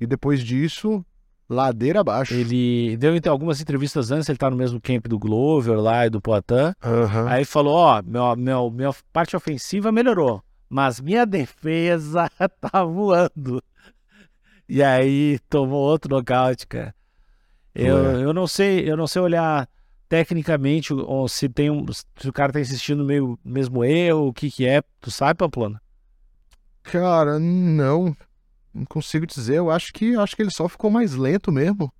[0.00, 1.04] E depois disso,
[1.50, 2.32] ladeira abaixo.
[2.32, 6.10] Ele deu então, algumas entrevistas antes, ele tá no mesmo camp do Glover lá e
[6.10, 6.72] do Poitin.
[6.82, 7.28] Aham.
[7.28, 13.60] Aí falou, ó, meu, meu, minha parte ofensiva melhorou, mas minha defesa tá voando.
[14.68, 16.94] E aí tomou outro nocaute, cara.
[17.74, 19.68] Eu, eu não sei, eu não sei olhar
[20.08, 24.50] tecnicamente ou se tem um, se o cara tá insistindo meio, mesmo erro, o que
[24.50, 24.82] que é.
[25.00, 25.80] Tu sabe, Pamplona?
[26.82, 28.16] Cara, não.
[28.72, 29.56] Não consigo dizer.
[29.56, 31.92] Eu acho que acho que ele só ficou mais lento mesmo.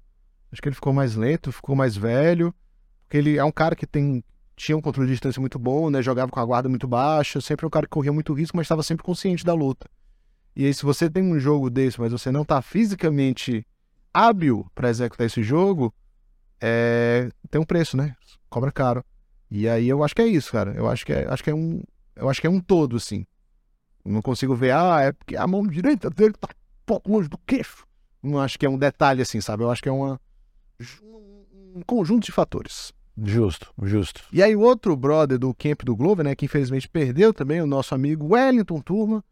[0.53, 2.55] Acho que ele ficou mais lento, ficou mais velho.
[3.03, 4.23] Porque ele é um cara que tem
[4.57, 6.03] tinha um controle de distância muito bom, né?
[6.03, 8.83] Jogava com a guarda muito baixa, sempre um cara que corria muito risco, mas estava
[8.83, 9.89] sempre consciente da luta.
[10.55, 13.67] E aí, se você tem um jogo desse, mas você não tá fisicamente
[14.13, 15.95] hábil para executar esse jogo,
[16.61, 17.31] é...
[17.51, 18.15] tem um preço, né?
[18.51, 19.03] Cobra caro.
[19.51, 20.75] E aí eu acho que é isso, cara.
[20.75, 21.83] Eu acho que é, acho que é um,
[22.15, 23.25] eu acho que é um todo, assim.
[24.05, 26.49] Não consigo ver, ah, é porque a mão direita dele tá
[26.91, 27.87] pouco longe do queixo.
[28.21, 29.63] Não acho que é um detalhe assim, sabe?
[29.63, 30.21] Eu acho que é uma,
[31.73, 32.93] um conjunto de fatores.
[33.23, 34.23] Justo, justo.
[34.33, 37.67] E aí, o outro brother do camp do Glover, né, que infelizmente perdeu também, o
[37.67, 39.25] nosso amigo Wellington Turma,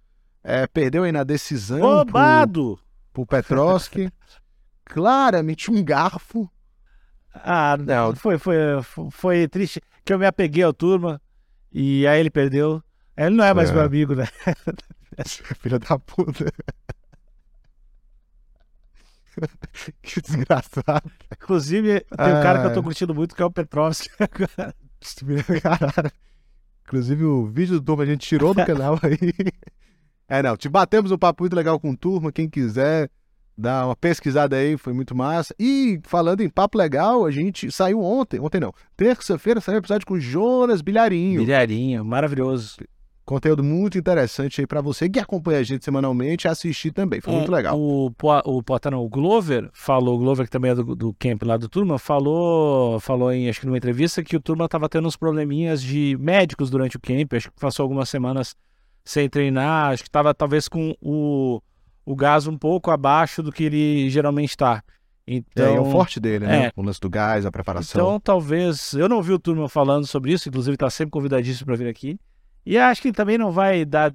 [0.45, 2.79] é, perdeu aí na decisão pro, Roubado!
[3.13, 4.09] pro Petrovski.
[4.85, 6.49] Claramente um garfo.
[7.35, 8.55] Ah, não, foi, foi,
[9.11, 11.21] foi triste que eu me apeguei ao turma
[11.73, 12.83] e aí ele perdeu.
[13.17, 13.73] Ele não é mais É.
[13.73, 14.29] meu amigo, né?
[15.61, 16.53] Filha da puta.
[20.03, 21.11] que desgraçado.
[21.33, 22.83] Inclusive, tem um cara que eu tô Ah.
[22.83, 24.09] curtindo muito, que é o Petrovski.
[25.63, 26.13] Caralho.
[26.87, 29.19] Inclusive, o vídeo do Turma a gente tirou do canal aí.
[30.31, 32.31] É, não, te batemos um papo muito legal com o Turma.
[32.31, 33.09] Quem quiser
[33.57, 35.55] dar uma pesquisada aí, foi muito massa.
[35.59, 40.07] E falando em papo legal, a gente saiu ontem, ontem não, terça-feira saiu um episódio
[40.07, 41.41] com o Jonas Bilharinho.
[41.41, 42.77] Bilharinho, maravilhoso.
[43.29, 47.21] Conteúdo muito interessante aí pra você que acompanha a gente semanalmente assistir também.
[47.21, 47.79] Foi muito É, legal.
[47.79, 51.59] O, o, não, o Glover falou, o Glover que também é do, do camp lá
[51.59, 55.15] do Turma, falou, falou em, acho que numa entrevista, que o Turma tava tendo uns
[55.15, 58.57] probleminhas de médicos durante o camp, acho que passou algumas semanas
[59.05, 61.61] sem treinar, acho que tava talvez com o,
[62.07, 64.83] o gás um pouco abaixo do que ele geralmente tá.
[65.27, 66.65] Então, é, é o forte dele, né?
[66.69, 66.73] é.
[66.75, 68.01] O lance do gás, a preparação.
[68.01, 68.95] Então, talvez.
[68.95, 72.19] Eu não vi o Turma falando sobre isso, inclusive tá sempre convidadíssimo para vir aqui.
[72.69, 74.15] E acho que também não vai dar.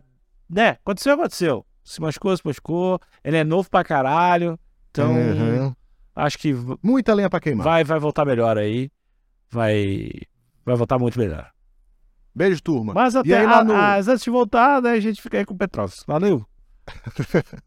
[0.49, 0.69] Né?
[0.83, 1.65] Aconteceu, aconteceu.
[1.83, 2.99] Se machucou, se machucou.
[3.23, 4.59] Ele é novo pra caralho.
[4.91, 5.73] Então, Uhum.
[6.15, 7.63] acho que Muita lenha pra queimar.
[7.63, 8.91] vai, vai voltar melhor aí.
[9.49, 10.09] Vai.
[10.65, 11.49] Vai voltar muito melhor.
[12.35, 12.93] Beijo, turma.
[12.93, 15.53] Mas até aí, a- no- as- antes de voltar, né, a gente fica aí com
[15.53, 16.03] o Petrovski.
[16.07, 16.45] Valeu.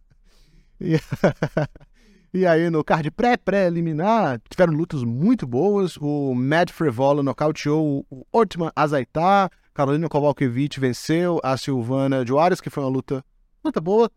[0.78, 0.96] E,
[2.34, 5.96] e aí, no card pré-preliminar, tiveram lutas muito boas.
[5.96, 9.50] O Matt Frevola nocauteou o Ortman Azaitar.
[9.76, 13.22] Carolina Kowalkiewicz venceu a Silvana Joares, que foi uma luta,
[13.62, 14.10] luta boa.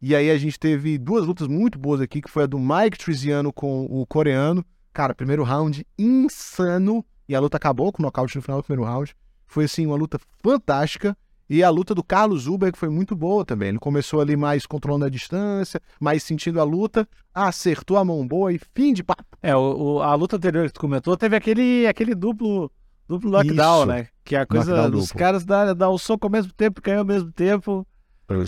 [0.00, 2.96] E aí a gente teve duas lutas muito boas aqui, que foi a do Mike
[2.96, 4.64] Triziano com o coreano.
[4.90, 7.04] Cara, primeiro round insano.
[7.28, 9.14] E a luta acabou com o nocaute no final do primeiro round.
[9.46, 11.14] Foi, assim, uma luta fantástica.
[11.48, 13.68] E a luta do Carlos Zuber que foi muito boa também.
[13.68, 18.50] Ele começou ali mais controlando a distância, mais sentindo a luta, acertou a mão boa
[18.50, 19.24] e fim de papo.
[19.42, 22.72] É, o, o- a luta anterior que tu comentou teve aquele, aquele duplo,
[23.12, 23.86] duplo knockdown, Isso.
[23.86, 24.08] né?
[24.24, 25.18] Que é a coisa Knockdown dos duplo.
[25.18, 27.86] caras dar, dar o soco ao mesmo tempo e ao mesmo tempo.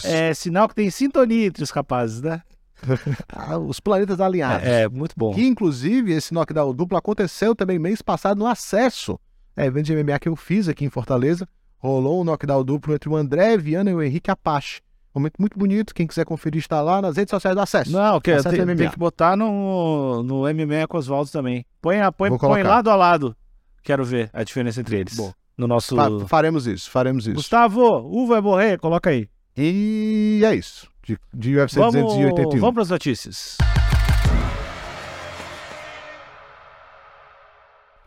[0.05, 2.43] É sinal que tem sintonia entre os rapazes, né?
[3.33, 4.67] Ah, os planetas alinhados.
[4.67, 5.33] É, é, muito bom.
[5.35, 9.19] Que, inclusive, esse knockdown duplo aconteceu também mês passado no acesso.
[9.57, 11.49] É, evento de MMA que eu fiz aqui em Fortaleza.
[11.79, 14.81] Rolou um knockdown duplo entre o André Viana e o Henrique Apache.
[15.15, 15.95] Momento muito bonito.
[15.95, 17.93] Quem quiser conferir está lá nas redes sociais do acesso.
[17.93, 21.65] Não, que, Acesso tem, tem que botar no, no MMA com os Oswaldo também.
[21.81, 23.37] Põe, põe, põe lado a lado.
[23.85, 25.15] Quero ver a diferença entre eles.
[25.15, 25.33] Bom.
[25.57, 25.95] No nosso.
[25.95, 27.37] Fa- faremos isso, faremos isso.
[27.37, 28.79] Gustavo, U vai morrer?
[28.79, 29.29] Coloca aí.
[29.57, 30.89] E é isso.
[31.07, 32.59] De, de UFC Vamos, 281.
[32.61, 33.57] vamos para as notícias.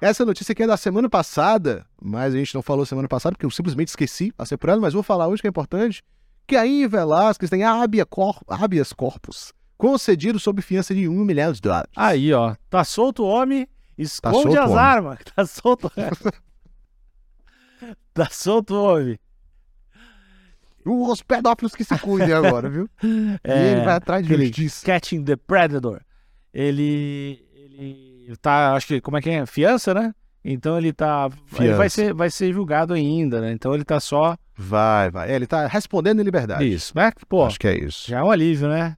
[0.02, 3.46] Essa notícia aqui é da semana passada, mas a gente não falou semana passada porque
[3.46, 6.04] eu simplesmente esqueci, passei por ela, mas vou falar hoje que é importante.
[6.46, 7.62] Que a Ian Velasquez tem
[8.10, 11.92] cor- habeas corpus concedido sob fiança de um milhão de dólares.
[11.96, 12.56] Aí, ó.
[12.70, 14.84] Tá solto o homem, esconde solto o as homem.
[14.84, 15.20] armas.
[15.36, 15.92] Tá solto.
[18.14, 19.20] tá solto homem.
[20.86, 22.90] Os pedófilos que se cuidem agora, viu?
[23.04, 24.86] e É, ele vai atrás de justiça.
[24.86, 26.02] Catching the Predator.
[26.54, 27.46] Ele.
[27.78, 28.74] Ele tá.
[28.74, 29.02] Acho que.
[29.02, 29.46] Como é que é?
[29.46, 30.14] Fiança, né?
[30.46, 31.30] Então ele tá.
[31.60, 31.90] Ele vai Fiança.
[31.90, 33.52] ser, vai ser julgado ainda, né?
[33.52, 34.38] Então ele tá só.
[34.56, 35.30] Vai, vai.
[35.30, 36.66] É, ele tá respondendo em liberdade.
[36.66, 36.94] Isso.
[36.96, 38.10] Mas, pô, Acho que é isso.
[38.10, 38.96] já é um alívio, né?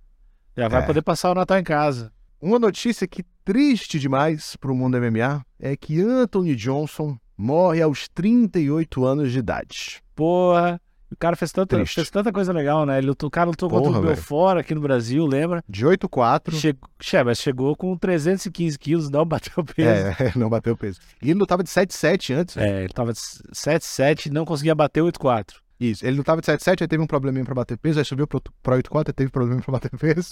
[0.55, 0.85] Já vai É.
[0.85, 2.11] poder passar o Natal em casa.
[2.41, 9.03] Uma notícia que triste demais pro mundo MMA é que Anthony Johnson morre aos 38
[9.05, 10.01] anos de idade.
[10.15, 10.79] Porra.
[11.11, 11.95] O cara fez tanta, Triste.
[11.95, 12.99] fez tanta coisa legal, né?
[12.99, 14.13] Ele o cara lutou contra Porra, o velho.
[14.13, 15.63] Belfort aqui no Brasil, lembra?
[15.67, 16.53] De 8-4.
[16.53, 19.89] Chegou, che- mas chegou com 315 quilos, não bateu o peso.
[19.89, 20.99] É, não bateu o peso.
[21.19, 22.55] E ele lutava de 7-7 antes.
[22.57, 25.55] É, ele tava de 7,7 não conseguia bater 8,4.
[25.79, 26.05] Isso.
[26.05, 29.07] Ele lutava de 7-7, aí teve um probleminha pra bater peso, aí subiu pro 8-4,
[29.07, 30.29] aí teve problema pra bater peso.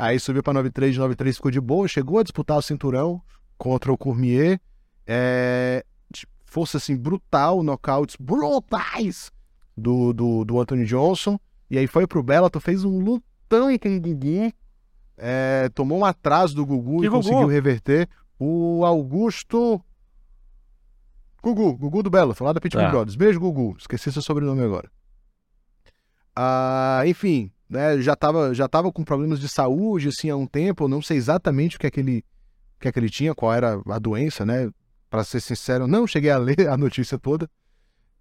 [0.00, 3.20] Aí subiu pra 9-3, de 9-3 ficou de boa, chegou a disputar o cinturão
[3.58, 4.60] contra o Cormier.
[5.04, 5.84] É,
[6.46, 9.32] força assim, brutal, nocautes brutais
[9.76, 11.36] do, do, do Anthony Johnson.
[11.68, 14.52] E aí foi pro Bellator, fez um lutão em Gugu.
[15.16, 17.20] É, tomou um atraso do Gugu Que e Gugu?
[17.22, 18.08] conseguiu reverter.
[18.38, 19.82] O Augusto.
[21.42, 22.90] Gugu, Gugu do Bellator, lá da Pitbull Tá.
[22.92, 23.16] Brothers.
[23.16, 23.74] Beijo, Gugu.
[23.76, 24.88] Esqueci seu sobrenome agora.
[26.36, 30.84] Ah, enfim, né, já tava, já tava com problemas de saúde, assim, há um tempo.
[30.84, 32.18] Eu não sei exatamente o que é que ele,
[32.76, 34.70] o que é que ele tinha, qual era a doença, né?
[35.10, 37.48] Pra ser sincero, não cheguei a ler a notícia toda.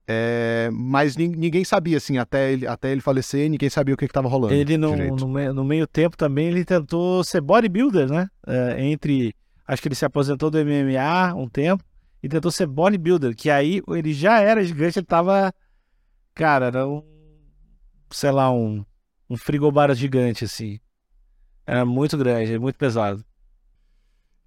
[0.10, 4.06] É, mas nin- ninguém sabia, assim, até ele, até ele falecer, ninguém sabia o que
[4.06, 4.54] estava rolando.
[4.54, 8.28] Ele, no, no, me- no meio tempo também, ele tentou ser bodybuilder, né?
[8.48, 9.36] É, entre.
[9.68, 11.84] Acho que ele se aposentou do MMA um tempo
[12.24, 15.54] e tentou ser bodybuilder, que aí ele já era gigante, ele tava.
[16.34, 17.04] Cara, era um.
[18.10, 18.86] Sei lá, um.
[19.30, 20.80] Um frigobar gigante, assim.
[21.66, 23.24] Era muito grande, muito pesado.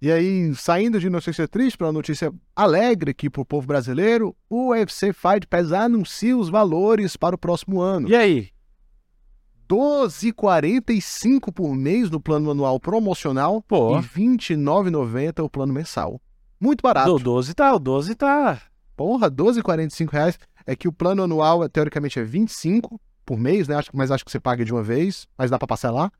[0.01, 4.69] E aí, saindo de notícia triste para uma notícia alegre aqui pro povo brasileiro, o
[4.71, 8.09] UFC Fight Pass anuncia os valores para o próximo ano.
[8.09, 8.49] E aí?
[9.69, 13.95] 12,45 por mês no plano anual promocional Pô.
[13.97, 16.19] e 29,90 o plano mensal.
[16.59, 17.13] Muito barato.
[17.13, 18.59] O 12 tá, o 12 tá.
[18.97, 20.39] Porra, 12,45 reais.
[20.65, 22.99] É que o plano anual, teoricamente, é 25
[23.31, 23.75] por mês, né?
[23.75, 26.11] Acho, mas acho que você paga de uma vez, mas dá pra parcelar.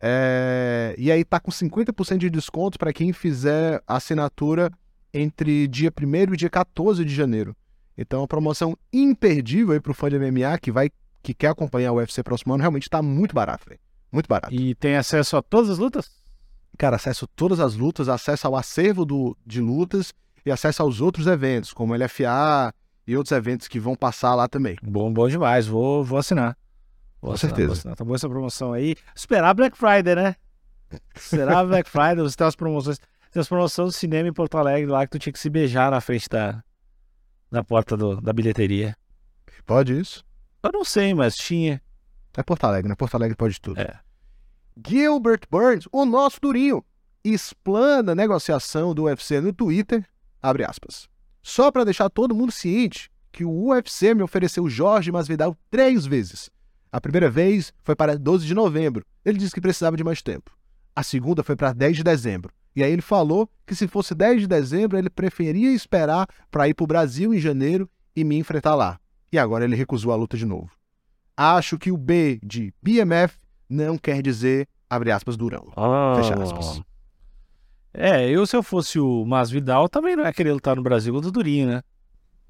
[0.00, 4.68] É, E aí tá com 50% de desconto para quem fizer assinatura
[5.14, 7.56] entre dia 1 e dia 14 de janeiro.
[7.96, 10.90] Então, a promoção imperdível aí pro fã de MMA que vai
[11.22, 13.80] que quer acompanhar o UFC próximo ano, realmente tá muito barato, velho.
[14.10, 14.52] Muito barato.
[14.52, 16.10] E tem acesso a todas as lutas?
[16.76, 20.12] Cara, acesso a todas as lutas, acesso ao acervo do, de lutas
[20.44, 22.72] e acesso aos outros eventos, como LFA
[23.08, 24.76] e outros eventos que vão passar lá também.
[24.82, 25.66] Bom, bom demais.
[25.66, 26.56] Vou, vou assinar.
[27.20, 27.66] Vou Com assinar, certeza.
[27.68, 27.96] Vou assinar.
[27.96, 28.94] Tá boa essa promoção aí.
[29.16, 30.36] Esperar Black Friday, né?
[31.16, 32.16] Esperar Black Friday.
[32.18, 32.98] Você tem as promoções.
[33.32, 35.90] Tem as promoções do cinema em Porto Alegre lá que tu tinha que se beijar
[35.90, 36.62] na frente da,
[37.50, 38.96] da porta do- da bilheteria.
[39.66, 40.24] Pode isso?
[40.62, 41.80] Eu não sei, mas tinha.
[42.36, 42.94] É Porto Alegre, né?
[42.94, 43.80] Porto Alegre pode tudo.
[43.80, 43.98] É.
[44.86, 46.84] Gilbert Burns, o nosso durinho,
[47.24, 50.06] explana a negociação do UFC no Twitter,
[50.40, 51.08] abre aspas.
[51.42, 56.50] Só para deixar todo mundo ciente que o UFC me ofereceu Jorge Masvidal três vezes.
[56.90, 59.04] A primeira vez foi para 12 de novembro.
[59.24, 60.50] Ele disse que precisava de mais tempo.
[60.96, 62.52] A segunda foi para 10 de dezembro.
[62.74, 66.74] E aí ele falou que se fosse 10 de dezembro, ele preferia esperar para ir
[66.74, 68.98] para o Brasil em janeiro e me enfrentar lá.
[69.32, 70.70] E agora ele recusou a luta de novo.
[71.36, 73.36] Acho que o B de BMF
[73.68, 75.70] não quer dizer, abre aspas, durão.
[76.16, 76.80] Fecha aspas.
[77.92, 81.28] É, eu se eu fosse o Masvidal, também não ia querer lutar no Brasil contra
[81.28, 81.82] o Durinho, né?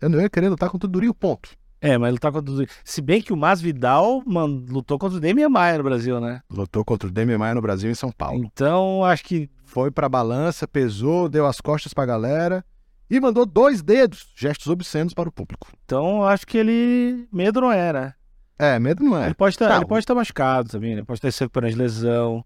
[0.00, 1.50] Eu não ia querer lutar contra o Durinho, ponto.
[1.80, 2.70] É, mas lutar contra o Durinho.
[2.84, 6.40] Se bem que o Masvidal mano, lutou contra o Demian Maia no Brasil, né?
[6.50, 8.44] Lutou contra o Demian Maia no Brasil em São Paulo.
[8.44, 12.64] Então, acho que Foi pra balança, pesou, deu as costas pra galera
[13.10, 15.68] e mandou dois dedos, gestos obscenos para o público.
[15.84, 17.26] Então, acho que ele.
[17.32, 18.14] Medo não era.
[18.58, 19.26] É, medo não é.
[19.26, 21.04] Ele pode estar pode estar machucado também, né?
[21.04, 22.44] Pode estar se recuperando de lesão.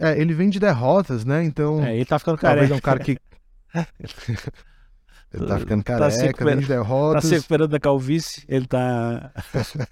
[0.00, 1.42] É, ele vem de derrotas, né?
[1.44, 2.74] Então, É, ele tá ficando talvez careca.
[2.74, 3.18] é um cara que...
[5.34, 7.24] ele tá ficando Tá se careca, vem de Tá derrotas.
[7.24, 8.44] se recuperando da calvície.
[8.48, 9.32] Ele tá.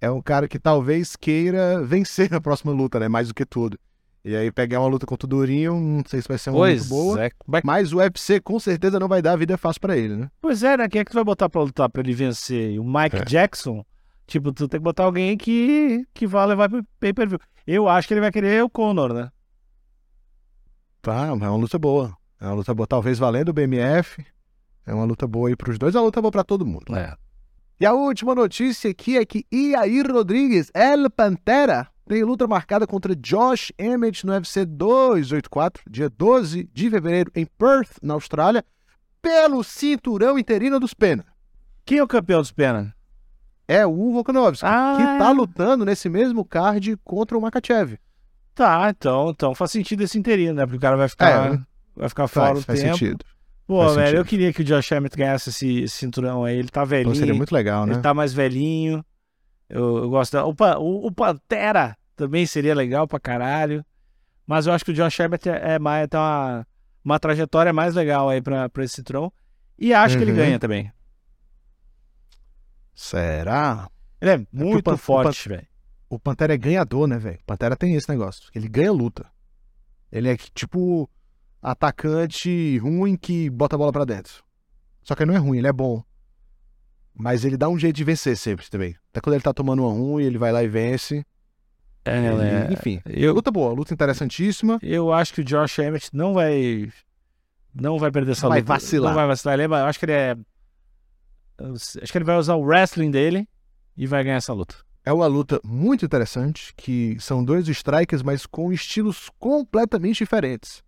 [0.00, 3.08] É um cara que talvez queira vencer na próxima luta, né?
[3.08, 3.76] Mais do que tudo.
[4.24, 6.88] E aí pegar uma luta contra o Durinho, não sei se vai ser uma Pois
[6.88, 7.24] muito boa.
[7.24, 7.30] é.
[7.44, 10.30] Mas- Mas o UFC com certeza não vai dar a vida fácil pra ele, né?
[10.40, 10.88] Pois é, né?
[10.88, 12.78] Quem é que tu vai botar pra lutar pra ele vencer?
[12.78, 13.24] O Mike É.
[13.24, 13.84] Jackson?
[14.28, 17.40] Tipo, tu tem que botar alguém que, que vá levar pro pay-per-view.
[17.66, 19.32] Eu acho que ele vai querer o Conor, né?
[21.00, 22.14] Tá, é uma luta boa.
[22.38, 24.22] É uma luta boa, talvez valendo o BMF.
[24.84, 26.94] É uma luta boa aí pros dois, é uma luta boa pra todo mundo.
[26.94, 27.16] É.
[27.80, 33.16] E a última notícia aqui é que Iair Rodrigues, El Pantera, tem luta marcada contra
[33.16, 38.62] Josh Emmett no UFC 284, dia 12 de fevereiro, em Perth, na Austrália,
[39.22, 41.24] pelo cinturão interino dos Pena.
[41.86, 42.94] Quem é o campeão dos Pena?
[43.68, 45.32] É o Volkanovski, Ah, que tá é.
[45.32, 47.98] lutando nesse mesmo card contra o Makachev.
[48.54, 50.64] Tá, então, então faz sentido esse interino, né?
[50.64, 51.58] Porque o cara vai ficar, É,
[51.94, 52.96] vai ficar fora Faz, o faz tempo.
[52.98, 53.24] sentido.
[53.66, 54.24] Pô, faz velho, eu sentido.
[54.28, 56.56] queria que o Josh Emmett ganhasse esse, esse cinturão aí.
[56.58, 57.92] Ele tá velhinho, seria muito legal, né?
[57.94, 59.04] ele tá mais velhinho.
[59.68, 60.46] Eu, eu gosto da...
[60.46, 63.84] o, o, o Pantera também seria legal pra caralho.
[64.46, 66.66] Mas eu acho que o Josh Emmett é, é mais, tem uma,
[67.04, 69.30] uma trajetória mais legal aí pra, pra esse cinturão.
[69.78, 70.36] E acho que ele Uhum.
[70.38, 70.90] ganha também.
[73.00, 73.88] Será?
[74.20, 75.64] Ele é Pan- muito forte, velho.
[76.10, 77.38] O Pantera é ganhador, né, velho?
[77.40, 78.50] O Pantera tem esse negócio.
[78.52, 79.24] Ele ganha luta.
[80.10, 81.08] Ele é tipo
[81.62, 84.42] atacante ruim que bota a bola pra dentro.
[85.04, 86.02] Só que ele não é ruim, ele é bom.
[87.14, 88.96] Mas ele dá um jeito de vencer sempre também.
[89.12, 91.24] Até quando ele tá tomando uma ruim, ele vai lá e vence.
[92.04, 92.72] É, Ele- é.
[92.72, 94.78] Enfim, Eu, luta boa, luta interessantíssima.
[94.82, 96.90] Eu acho que o Josh Emmett não vai.
[97.72, 98.72] Não vai perder essa Vai luta.
[98.72, 99.10] vacilar.
[99.10, 99.54] Não vai vacilar.
[99.54, 100.36] Ele é- eu acho que ele é.
[101.58, 103.48] Acho que ele vai usar o wrestling dele
[103.96, 104.76] e vai ganhar essa luta.
[105.04, 110.82] É uma luta muito interessante, que são dois strikers, mas com estilos completamente diferentes.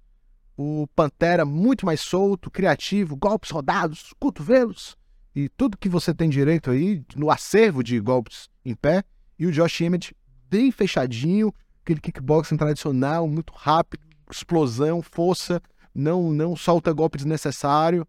[0.57, 4.97] O Pantera muito mais solto, criativo, golpes rodados, cotovelos
[5.35, 9.03] e tudo que você tem direito aí no acervo de golpes em pé.
[9.39, 10.15] E o Josh Emmett
[10.51, 11.53] bem fechadinho,
[11.83, 15.63] aquele kickboxing tradicional, muito rápido, explosão, força,
[15.95, 18.07] não não solta golpe desnecessário.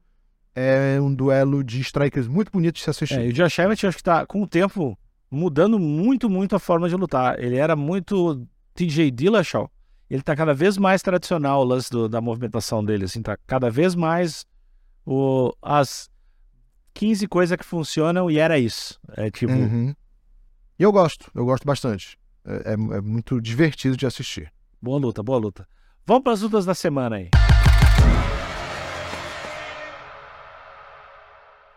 [0.55, 3.19] É um duelo de strikers muito bonito de se assistir.
[3.19, 4.97] É, e o Josh Emmett, acho que tá, com o tempo,
[5.29, 7.39] mudando muito, muito a forma de lutar.
[7.41, 9.71] Ele era muito TJ Dillashaw.
[10.09, 13.69] Ele tá cada vez mais tradicional o lance do- da movimentação dele, assim, tá cada
[13.69, 14.45] vez mais
[15.05, 16.09] o, as
[16.93, 18.99] 15 coisas que funcionam e era isso.
[19.15, 19.95] É tipo, Uhum.
[20.77, 22.17] E eu gosto, eu gosto bastante.
[22.43, 24.51] É, é- é muito divertido de assistir.
[24.81, 25.65] Boa luta, boa luta.
[26.05, 27.29] Vamos para as lutas da semana aí.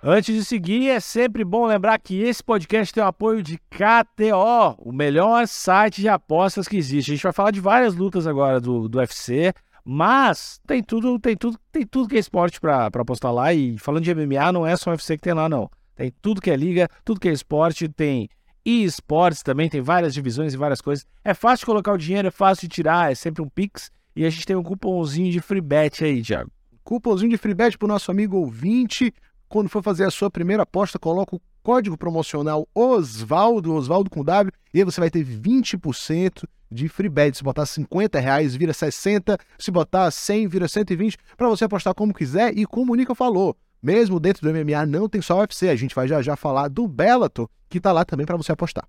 [0.07, 4.77] Antes de seguir, é sempre bom lembrar que esse podcast tem o apoio de KTO,
[4.77, 7.11] o melhor site de apostas que existe.
[7.11, 11.35] A gente vai falar de várias lutas agora do, do UFC, mas tem tudo, tem
[11.35, 13.55] tudo, tem tudo que é esporte para apostar lá.
[13.55, 15.71] E falando de MMA, não é só o UFC que tem lá, não.
[15.97, 18.29] Tem tudo que é liga, tudo que é esporte, tem
[18.63, 21.07] e-esportes também, tem várias divisões e várias coisas.
[21.25, 23.91] É fácil de colocar o dinheiro, é fácil de tirar, é sempre um Pix.
[24.15, 26.53] E a gente tem um cupomzinho de free bet aí, Thiago.
[26.85, 29.11] Cupomzinho de free bet pro nosso amigo ouvinte.
[29.49, 34.53] Quando for fazer a sua primeira aposta, coloca o código promocional Osvaldo, Osvaldo com W,
[34.73, 37.37] e aí você vai ter 20% de free bet.
[37.37, 39.39] Se botar 50 reais, vira 60.
[39.59, 41.17] Se botar 100, vira 120.
[41.37, 42.57] Para você apostar como quiser.
[42.57, 45.69] E como o Nica falou, mesmo dentro do MMA não tem só UFC.
[45.69, 48.87] A gente vai já já falar do Bellator, que tá lá também para você apostar.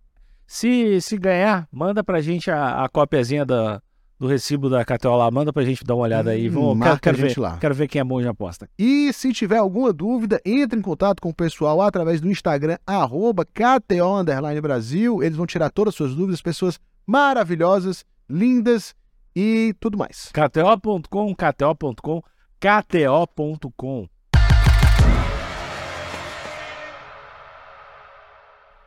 [0.48, 3.82] Se, se ganhar, manda pra gente a, a da,
[4.20, 6.50] do recibo da KTO lá, manda pra gente dar uma olhada aí.
[6.50, 7.58] Hum, Vamos, quero, marca quero a gente ver, lá.
[7.58, 8.70] quero ver quem é bom de aposta.
[8.80, 13.46] E se tiver alguma dúvida, entre em contato com o pessoal através do Instagram, arroba
[13.46, 15.22] KTO Underline Brasil.
[15.22, 18.96] Eles vão tirar todas as suas dúvidas, pessoas maravilhosas, lindas
[19.36, 20.32] e tudo mais.
[20.32, 22.22] KTO.com, KTO.com,
[22.60, 24.15] KTO.com.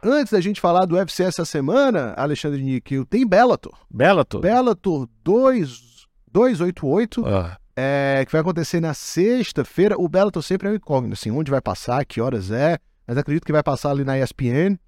[0.02, 3.76] Antes da gente falar do UFC essa semana, Alexandre Níquel, tem Bellator.
[3.90, 4.40] Bellator.
[4.40, 9.96] Bellator 2, 288, Ah, é, que vai acontecer na sexta-feira.
[9.98, 13.44] O Bellator sempre é um incógnito, assim, onde vai passar, que horas é, mas acredito
[13.44, 14.78] que vai passar ali na ESPN.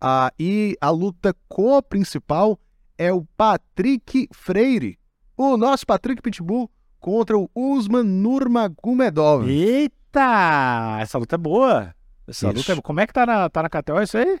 [0.00, 2.58] Ah, e a luta co-principal
[2.98, 4.98] é o Patrick Freire,
[5.36, 9.48] o nosso Patrick Pitbull contra o Usman Nurmagomedov.
[9.48, 10.98] Eita!
[11.00, 11.94] Essa luta é boa.
[12.26, 12.56] Essa Isso.
[12.56, 12.82] luta é boa.
[12.82, 14.40] Como é que tá na, tá na KTO isso aí?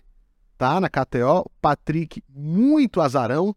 [0.58, 3.54] Tá na KTO, Patrick muito azarão,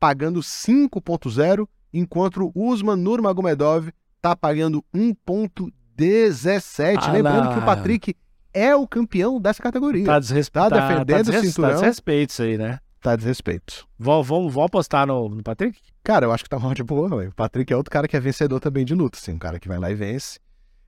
[0.00, 6.98] pagando 5.0, enquanto o Usman Nurmagomedov tá pagando 1.17.
[7.02, 8.16] Ah Lembrando que o Patrick
[8.52, 10.04] é o campeão dessa categoria.
[10.04, 10.52] Tá, desrespe...
[10.52, 11.70] Tá defendendo o desres- cinturão.
[11.70, 12.78] Tá desrespeito isso aí, né?
[13.00, 13.86] Tá desrespeito.
[13.98, 15.78] Vamos, vamos, vamos apostar no, no Patrick?
[16.04, 17.30] Cara, eu acho que tá uma de boa, velho.
[17.30, 19.68] O Patrick é outro cara que é vencedor também de luta, assim, um cara que
[19.68, 20.38] vai lá e vence.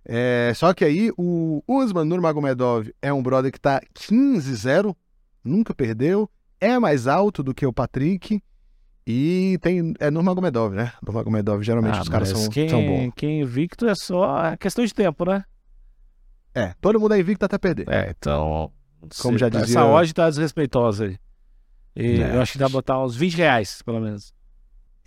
[0.07, 4.95] É, só que aí o Usman Nurmagomedov é um brother que tá 15-0,
[5.43, 6.29] nunca perdeu,
[6.61, 8.43] é mais alto do que o Patrick
[9.07, 10.93] e tem é Nurmagomedov, né?
[11.03, 13.13] Nurmagomedov geralmente Ah, os caras são, quem, são bons.
[13.17, 15.45] Quem invicto é só é questão de tempo, né?
[16.55, 17.89] É, todo mundo é invicto até perder.
[17.89, 18.71] É, então.
[19.21, 21.19] Como já essa dizia- odd tá desrespeitosa aí.
[21.97, 22.37] E É.
[22.37, 24.33] eu acho que dá pra botar uns 20 reais, pelo menos.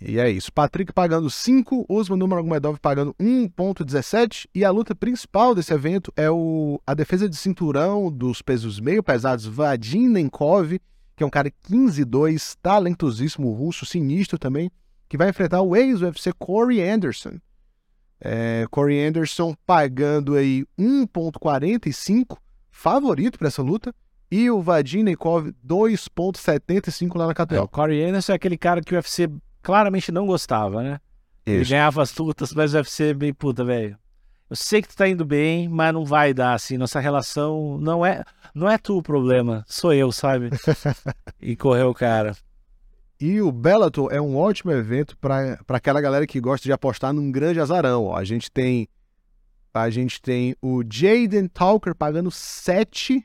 [0.00, 0.52] E é isso.
[0.52, 6.80] Patrick pagando 5, Usman Nurmagomedov pagando 1.17 e a luta principal desse evento é o,
[6.86, 10.78] a defesa de cinturão dos pesos meio pesados Vadim Nenkov
[11.18, 14.70] que é um cara 15-2, talentosíssimo, russo, sinistro também,
[15.08, 17.40] que vai enfrentar o ex-UFC Corey Anderson.
[18.20, 22.38] É, Corey Anderson pagando aí 1.45,
[22.70, 23.92] favorito para essa luta,
[24.30, 27.62] e o Vadim Neikov 2.75 lá na É, KTO.
[27.64, 29.28] o Corey Anderson é aquele cara que o UFC
[29.62, 31.00] claramente não gostava, né?
[31.46, 31.70] Ele Isso.
[31.70, 33.98] ganhava as lutas, mas o UFC bem puta, velho.
[34.50, 36.78] Eu sei que tu tá indo bem, mas não vai dar, assim.
[36.78, 40.50] Nossa relação não é, não é tu o problema, sou eu, sabe?
[41.40, 42.34] e correu o cara.
[43.20, 47.32] E o Bellator é um ótimo evento para aquela galera que gosta de apostar num
[47.32, 48.04] grande azarão.
[48.06, 48.16] Ó.
[48.16, 48.88] A gente tem
[49.74, 53.24] a gente tem o Jaden Talker pagando 7.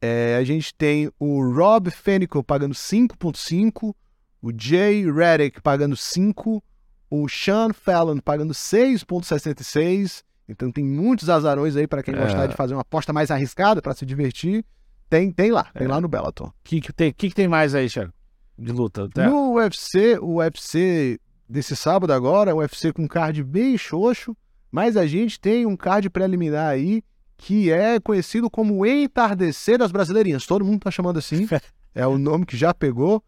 [0.00, 3.94] É, a gente tem o Rob Fenico pagando 5.5.
[4.42, 6.62] O Jay Reddick pagando 5.
[7.10, 10.22] O Sean Fallon pagando 6.66.
[10.48, 12.18] Então tem muitos azarões aí para quem É.
[12.18, 14.64] gostar de fazer uma aposta mais arriscada para se divertir.
[15.08, 16.48] Tem, tem lá, tem lá no Bellator.
[16.48, 18.12] O que, que, tem, que, que tem mais aí, Thiago?
[18.56, 19.08] De luta?
[19.08, 19.28] Tá?
[19.28, 21.18] No UFC, o UFC
[21.48, 24.36] desse sábado agora, é um UFC com card bem xoxo,
[24.70, 27.02] mas a gente tem um card preliminar aí
[27.36, 30.46] que é conhecido como o Entardecer das Brasileirinhas.
[30.46, 31.48] Todo mundo tá chamando assim.
[31.94, 33.22] é o nome que já pegou.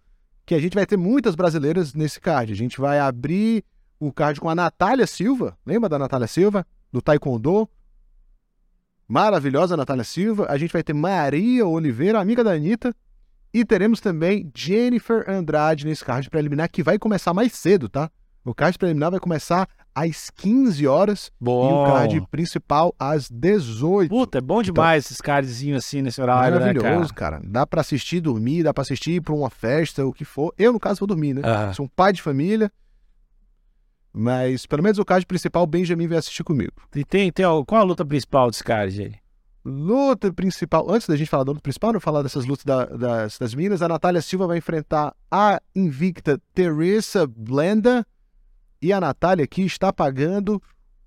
[0.53, 2.53] Que a gente vai ter muitas brasileiras nesse card.
[2.53, 3.64] A gente vai abrir
[3.98, 5.57] o card com a Natália Silva.
[5.64, 6.66] Lembra da Natália Silva?
[6.92, 7.66] Do Taekwondo.
[9.09, 10.44] Maravilhosa Natália Silva.
[10.50, 12.94] A gente vai ter Maria Oliveira, amiga da Anitta.
[13.50, 18.11] E teremos também Jennifer Andrade nesse card preliminar, que vai começar mais cedo, tá?
[18.44, 21.84] O card preliminar vai começar às 15 horas e o Bom.
[21.86, 24.09] card principal às 18.
[24.09, 27.38] Puta, é bom demais esses cardzinhos assim nesse horário, né, Maravilhoso, cara?
[27.38, 27.51] cara.
[27.51, 30.55] Dá pra assistir, dormir, dá pra assistir pra uma festa, o que for.
[30.59, 31.43] Eu, no caso, vou dormir, né?
[31.45, 31.72] Ah.
[31.72, 32.70] Sou um pai de família.
[34.14, 36.72] Mas, pelo menos o card principal, o Benjamin vai assistir comigo.
[36.95, 39.14] E tem, tem, qual a luta principal desse card aí?
[39.64, 40.90] Luta principal.
[40.90, 43.80] Antes da gente falar da luta principal, não falar dessas lutas da- das, das minas,
[43.80, 48.05] a Natália Silva vai enfrentar a invicta Teresa Blenda.
[48.83, 50.61] E a Natália aqui está pagando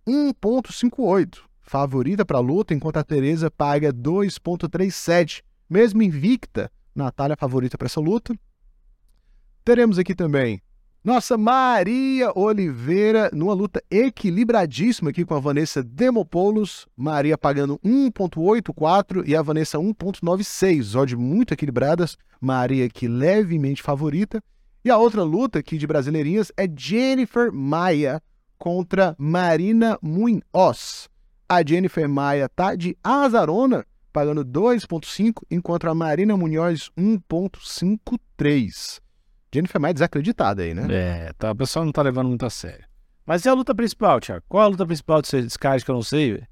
[0.07, 1.39] 1,58.
[1.61, 5.43] Favorita para a luta, enquanto a Teresa paga 2,37.
[5.69, 8.33] Mesmo invicta, Natália favorita para essa luta.
[9.63, 10.61] Teremos aqui também
[11.05, 16.87] nossa Maria Oliveira numa luta equilibradíssima aqui com a Vanessa Demopoulos.
[16.97, 20.99] Maria pagando 1.84 e a Vanessa 1.96.
[20.99, 22.17] Odd muito equilibradas.
[22.41, 24.43] Maria aqui levemente favorita.
[24.85, 28.21] E a outra luta aqui de brasileirinhas é Jennifer Maia
[28.55, 31.09] contra Marina Munoz.
[31.49, 33.83] A Jennifer Maia tá de azarona,
[34.13, 39.01] pagando 2.5, enquanto a Marina Munhoz 1.53.
[39.51, 40.85] Jennifer Maia desacreditada aí, né?
[40.91, 42.85] É, tá, o pessoal não tá levando muito a sério.
[43.25, 44.45] Mas e a luta principal, Thiago?
[44.47, 46.43] Qual é a luta principal desse card que eu não sei?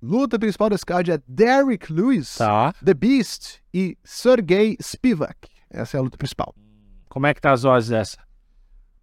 [0.00, 2.72] Luta principal desse card é Derrick Lewis, Tá.
[2.84, 5.48] The Beast e Sergey Spivak.
[5.68, 6.54] Essa é a luta principal.
[7.14, 8.18] Como é que tá as odds dessa?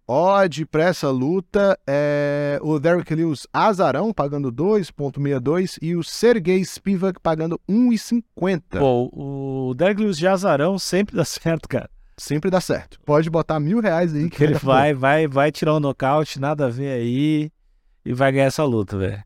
[0.06, 7.18] Odd pra essa luta é o Derrick Lewis azarão, pagando 2.62 e o Sergey Spivak
[7.22, 8.78] pagando 1.50.
[8.78, 11.88] Pô, o Derek Lewis de azarão sempre dá certo, cara.
[12.18, 13.00] Sempre dá certo.
[13.00, 16.68] Pode botar mil reais aí que ele vai, vai, vai tirar um nocaute, nada a
[16.68, 17.50] ver aí,
[18.04, 19.24] e vai ganhar essa luta, velho.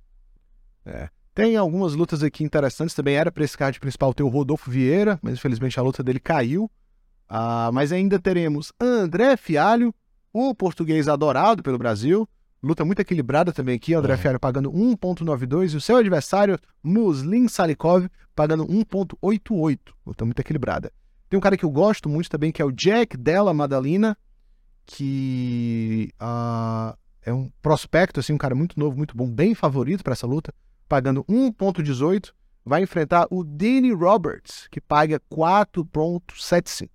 [1.34, 3.16] Tem algumas lutas aqui interessantes também.
[3.16, 6.70] Era para esse card principal ter o Rodolfo Vieira, mas infelizmente a luta dele caiu.
[7.28, 9.94] Ah, mas ainda teremos André Fialho,
[10.32, 12.28] o português adorado pelo Brasil.
[12.62, 13.94] Luta muito equilibrada também aqui.
[13.94, 14.16] André É.
[14.16, 19.78] Fialho pagando 1,92 e o seu adversário, Muslin Salikov, pagando 1,88.
[20.06, 20.92] Luta muito equilibrada.
[21.28, 24.16] Tem um cara que eu gosto muito também, que é o Jack Della Madalena,
[24.84, 30.12] que ah, é um prospecto, assim, um cara muito novo, muito bom, bem favorito para
[30.12, 30.54] essa luta
[30.88, 32.32] pagando 1,18,
[32.64, 36.88] vai enfrentar o Danny Roberts, que paga 4,75.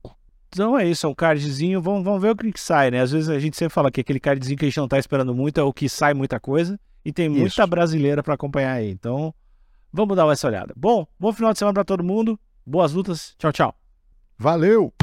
[0.53, 2.99] Então é isso, é um cardzinho, vamos, vamos ver o que, que sai, né?
[2.99, 5.33] Às vezes a gente sempre fala que aquele cardzinho que a gente não tá esperando
[5.33, 7.67] muito é o que sai muita coisa, e tem muita Isso.
[7.67, 8.91] brasileira pra acompanhar aí.
[8.91, 9.33] Então,
[9.93, 10.73] vamos dar essa olhada.
[10.75, 13.75] Bom, bom final de semana pra todo mundo, boas lutas, tchau, tchau.
[14.37, 14.93] Valeu!